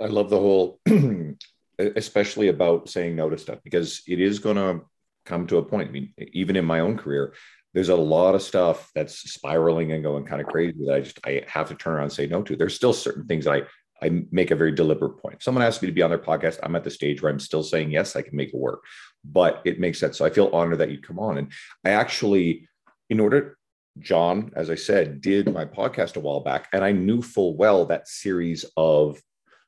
[0.00, 0.80] i love the whole
[1.78, 4.84] especially about saying no to stuff because it is going to
[5.24, 7.34] come to a point i mean even in my own career
[7.74, 11.18] there's a lot of stuff that's spiraling and going kind of crazy that I just
[11.26, 12.56] I have to turn around and say no to.
[12.56, 13.62] There's still certain things I
[14.00, 15.36] I make a very deliberate point.
[15.36, 17.40] If someone asks me to be on their podcast, I'm at the stage where I'm
[17.40, 18.84] still saying yes, I can make it work.
[19.24, 20.18] But it makes sense.
[20.18, 21.38] So I feel honored that you come on.
[21.38, 21.52] And
[21.84, 22.68] I actually,
[23.08, 23.56] in order,
[23.98, 27.84] John, as I said, did my podcast a while back, and I knew full well
[27.86, 29.20] that series of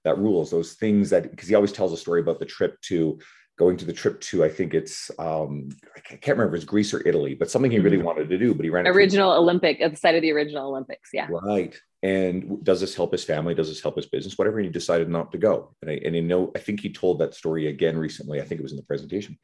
[0.05, 3.19] that rules, those things that because he always tells a story about the trip to
[3.59, 6.93] going to the trip to I think it's um, I can't remember if it's Greece
[6.93, 8.07] or Italy, but something he really mm-hmm.
[8.07, 8.55] wanted to do.
[8.55, 11.11] But he ran original Olympic at the site of the original Olympics.
[11.13, 11.79] Yeah, right.
[12.03, 13.55] And does this help his family?
[13.55, 14.37] Does this help his business?
[14.37, 14.59] Whatever.
[14.59, 15.75] And he decided not to go.
[15.83, 18.41] And I and you know I think he told that story again recently.
[18.41, 19.39] I think it was in the presentation,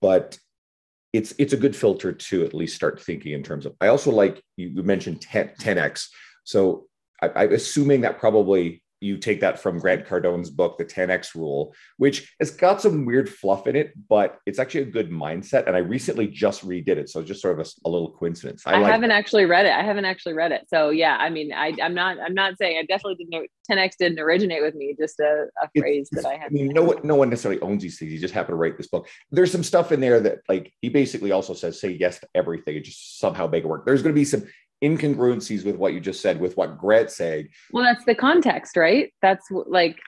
[0.00, 0.38] but.
[1.14, 3.74] It's, it's a good filter to at least start thinking in terms of.
[3.80, 6.08] I also like you mentioned 10, 10x.
[6.42, 6.86] So
[7.22, 11.74] I, I'm assuming that probably you take that from Grant Cardone's book, The 10X Rule,
[11.98, 15.66] which has got some weird fluff in it, but it's actually a good mindset.
[15.66, 17.10] And I recently just redid it.
[17.10, 18.62] So just sort of a, a little coincidence.
[18.66, 19.16] I, I like haven't that.
[19.16, 19.72] actually read it.
[19.72, 20.66] I haven't actually read it.
[20.68, 24.18] So yeah, I mean, I, am not, I'm not saying I definitely didn't, 10X didn't
[24.18, 26.46] originate with me, just a, a phrase that I have.
[26.46, 28.10] I mean, no one, no one necessarily owns these things.
[28.10, 29.06] You just happen to write this book.
[29.30, 32.76] There's some stuff in there that like, he basically also says, say yes to everything
[32.76, 33.84] and just somehow make it work.
[33.84, 34.44] There's going to be some
[34.84, 37.48] incongruencies with what you just said, with what Grant's saying.
[37.72, 39.12] Well, that's the context, right?
[39.22, 39.98] That's like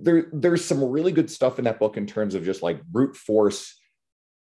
[0.00, 0.26] there.
[0.32, 3.78] There's some really good stuff in that book in terms of just like brute force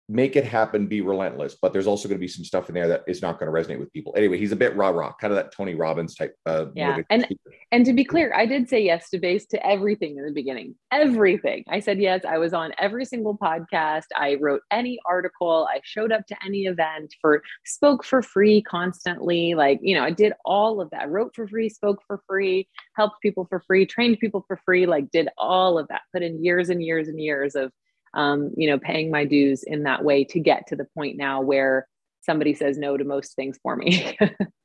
[0.08, 1.56] make it happen, be relentless.
[1.60, 3.58] But there's also going to be some stuff in there that is not going to
[3.58, 4.14] resonate with people.
[4.16, 6.34] Anyway, he's a bit rah rah, kind of that Tony Robbins type.
[6.46, 7.26] Uh, yeah, and
[7.72, 10.74] and to be clear, I did say yes to base to everything in the beginning.
[10.92, 12.24] Everything I said yes.
[12.24, 14.06] I was on every single podcast.
[14.16, 15.68] I wrote any article.
[15.70, 19.54] I showed up to any event for spoke for free constantly.
[19.54, 21.02] Like you know, I did all of that.
[21.02, 24.86] I wrote for free, spoke for free, helped people for free, trained people for free.
[24.86, 26.02] Like did all of that.
[26.12, 27.72] Put in years and years and years of
[28.16, 31.42] um, you know, paying my dues in that way to get to the point now
[31.42, 31.86] where
[32.22, 34.18] somebody says no to most things for me.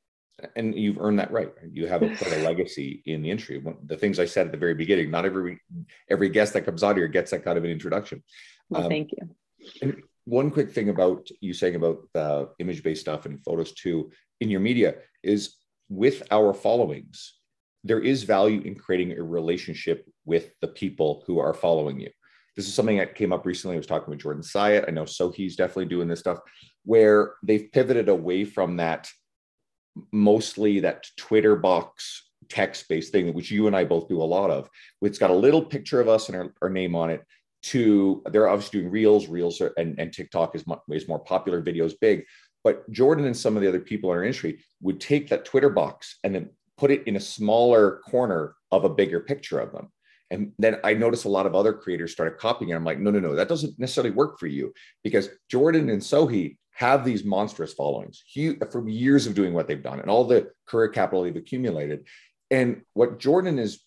[0.56, 1.52] and you've earned that right.
[1.70, 3.62] You have a, quite a legacy in the industry.
[3.84, 5.60] the things I said at the very beginning, not every
[6.10, 8.24] every guest that comes on here gets that kind of an introduction.
[8.70, 9.28] Well, um, thank you.
[9.82, 14.48] And one quick thing about you saying about the image-based stuff and photos too in
[14.48, 15.56] your media is
[15.90, 17.34] with our followings,
[17.84, 22.10] there is value in creating a relationship with the people who are following you
[22.56, 23.76] this is something that came up recently.
[23.76, 24.84] I was talking with Jordan Syatt.
[24.86, 26.38] I know Sohee's definitely doing this stuff
[26.84, 29.08] where they've pivoted away from that
[30.12, 34.50] mostly that Twitter box text based thing, which you and I both do a lot
[34.50, 34.68] of.
[35.00, 37.22] It's got a little picture of us and our, our name on it.
[37.66, 41.94] To they're obviously doing reels, reels, are, and, and TikTok is, is more popular, videos
[42.00, 42.24] big.
[42.64, 45.70] But Jordan and some of the other people in our industry would take that Twitter
[45.70, 49.92] box and then put it in a smaller corner of a bigger picture of them.
[50.32, 52.74] And then I noticed a lot of other creators started copying it.
[52.74, 54.72] I'm like, no, no, no, that doesn't necessarily work for you
[55.04, 59.82] because Jordan and Sohee have these monstrous followings huge, for years of doing what they've
[59.82, 62.06] done and all the career capital they've accumulated.
[62.50, 63.80] And what Jordan has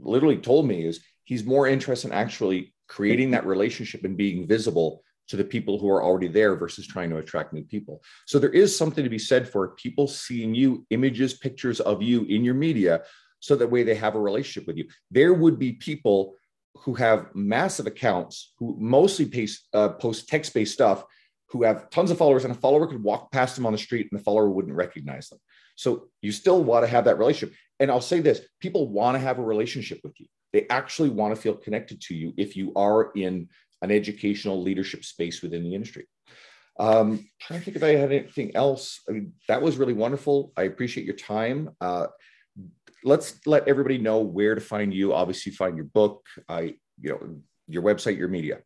[0.00, 5.04] literally told me is he's more interested in actually creating that relationship and being visible
[5.28, 8.02] to the people who are already there versus trying to attract new people.
[8.26, 12.24] So there is something to be said for people seeing you, images, pictures of you
[12.24, 13.02] in your media,
[13.42, 14.86] so that way they have a relationship with you.
[15.10, 16.36] There would be people
[16.76, 21.04] who have massive accounts who mostly paste, uh, post text-based stuff
[21.48, 24.08] who have tons of followers and a follower could walk past them on the street
[24.10, 25.40] and the follower wouldn't recognize them.
[25.74, 27.56] So you still want to have that relationship.
[27.80, 30.26] And I'll say this people want to have a relationship with you.
[30.52, 33.48] They actually want to feel connected to you if you are in
[33.82, 36.06] an educational leadership space within the industry.
[36.78, 39.00] Um, trying to think if I had anything else.
[39.08, 40.52] I mean, that was really wonderful.
[40.56, 41.70] I appreciate your time.
[41.80, 42.06] Uh,
[43.04, 45.14] let's let everybody know where to find you.
[45.14, 47.36] Obviously, find your book, I, you know,
[47.68, 48.58] your website, your media.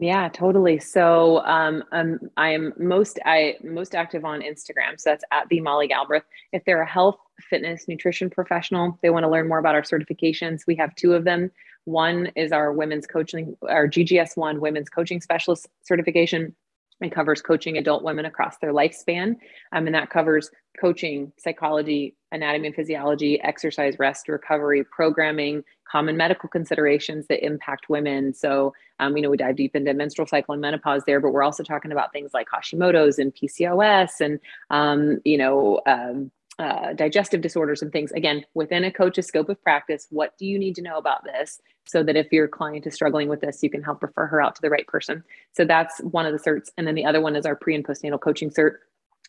[0.00, 0.78] Yeah, totally.
[0.78, 4.98] So um, um, I am most I most active on Instagram.
[4.98, 6.22] So that's at the Molly Galbraith.
[6.52, 10.66] If they're a health, fitness, nutrition professional, they want to learn more about our certifications.
[10.68, 11.50] We have two of them.
[11.84, 16.54] One is our women's coaching, our GGS one women's coaching specialist certification.
[17.00, 19.36] It covers coaching adult women across their lifespan.
[19.72, 26.48] Um, and that covers coaching, psychology, anatomy and physiology, exercise, rest, recovery, programming, common medical
[26.48, 28.34] considerations that impact women.
[28.34, 31.42] So, um, you know, we dive deep into menstrual cycle and menopause there, but we're
[31.42, 37.40] also talking about things like Hashimoto's and PCOS and, um, you know, um, uh, digestive
[37.40, 38.10] disorders and things.
[38.12, 41.60] Again, within a coach's scope of practice, what do you need to know about this
[41.86, 44.56] so that if your client is struggling with this, you can help refer her out
[44.56, 45.22] to the right person?
[45.52, 46.70] So that's one of the certs.
[46.76, 48.78] And then the other one is our pre and postnatal coaching cert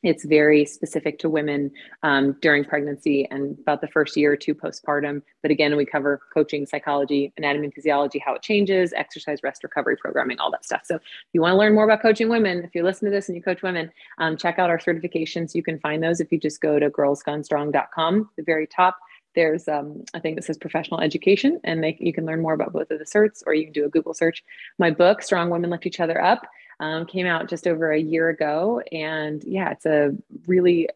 [0.04, 1.72] it's very specific to women
[2.04, 5.22] um, during pregnancy and about the first year or two postpartum.
[5.42, 9.98] But again, we cover coaching, psychology, anatomy and physiology, how it changes, exercise, rest, recovery,
[9.98, 10.82] programming, all that stuff.
[10.86, 11.02] So if
[11.34, 13.44] you want to learn more about coaching women, if you listen to this and you
[13.44, 15.54] coach women, um, check out our certifications.
[15.54, 18.30] You can find those if you just go to girlsgonestrong.com.
[18.38, 18.98] The very top,
[19.36, 22.74] there's um, I think this says professional education, and they, you can learn more about
[22.74, 24.44] both of the certs, or you can do a Google search.
[24.80, 26.48] My book, Strong Women Lift Each Other Up
[26.80, 28.82] um, came out just over a year ago.
[28.92, 30.12] And yeah, it's a
[30.48, 30.90] really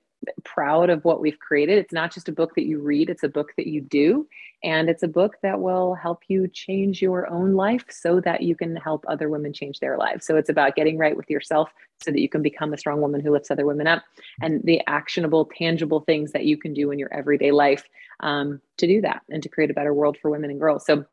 [0.43, 1.77] proud of what we've created.
[1.77, 4.27] It's not just a book that you read, it's a book that you do.
[4.63, 8.55] And it's a book that will help you change your own life so that you
[8.55, 10.25] can help other women change their lives.
[10.25, 11.69] So it's about getting right with yourself
[12.01, 14.03] so that you can become a strong woman who lifts other women up
[14.41, 17.83] and the actionable, tangible things that you can do in your everyday life
[18.21, 20.85] um, to do that and to create a better world for women and girls.
[20.85, 21.05] So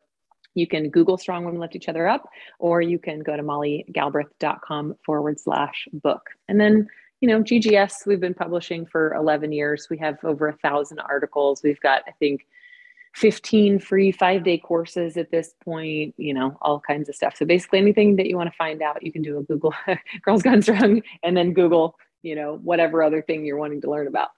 [0.61, 4.96] you can Google Strong Women Lift Each Other Up, or you can go to mollygalbraith.com
[5.04, 6.30] forward slash book.
[6.48, 6.86] And then,
[7.20, 9.88] you know, GGS, we've been publishing for 11 years.
[9.90, 11.62] We have over a thousand articles.
[11.64, 12.46] We've got, I think,
[13.14, 17.34] 15 free five day courses at this point, you know, all kinds of stuff.
[17.36, 19.74] So basically, anything that you want to find out, you can do a Google
[20.22, 24.06] Girls Gone Strong and then Google, you know, whatever other thing you're wanting to learn
[24.06, 24.28] about.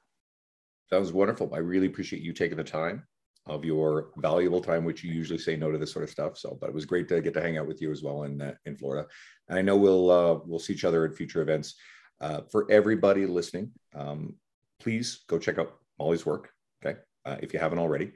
[0.91, 1.53] That was wonderful.
[1.55, 3.07] I really appreciate you taking the time
[3.47, 6.39] of your valuable time, which you usually say no to this sort of stuff.
[6.39, 8.41] So, but it was great to get to hang out with you as well in
[8.41, 9.09] uh, in Florida.
[9.49, 11.75] And I know we'll uh, we'll see each other at future events.
[12.21, 14.37] Uh, for everybody listening, um,
[14.79, 16.51] please go check out Molly's work.
[16.85, 18.13] Okay, uh, if you haven't already,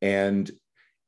[0.00, 0.50] and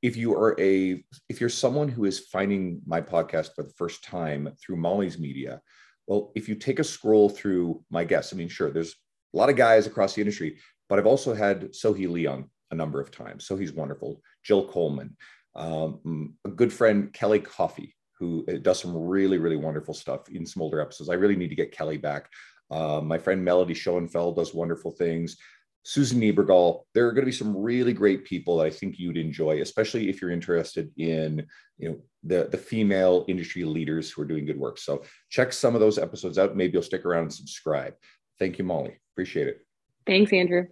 [0.02, 4.04] if you are a if you're someone who is finding my podcast for the first
[4.04, 5.62] time through Molly's media,
[6.06, 8.94] well, if you take a scroll through my guests, I mean, sure, there's
[9.32, 10.58] a lot of guys across the industry,
[10.88, 13.46] but I've also had Sohee Lee on a number of times.
[13.46, 14.20] Sohee's wonderful.
[14.42, 15.16] Jill Coleman,
[15.54, 20.44] um, a good friend, Kelly Coffey, who uh, does some really, really wonderful stuff in
[20.44, 21.10] some older episodes.
[21.10, 22.28] I really need to get Kelly back.
[22.70, 25.36] Uh, my friend Melody Schoenfeld does wonderful things.
[25.84, 26.82] Susan Niebergall.
[26.94, 30.08] There are going to be some really great people that I think you'd enjoy, especially
[30.08, 31.44] if you're interested in,
[31.78, 34.78] you know, the, the female industry leaders who are doing good work.
[34.78, 36.56] So check some of those episodes out.
[36.56, 37.94] Maybe you'll stick around and subscribe.
[38.38, 38.96] Thank you, Molly.
[39.14, 39.66] Appreciate it.
[40.06, 40.66] Thanks, Andrew.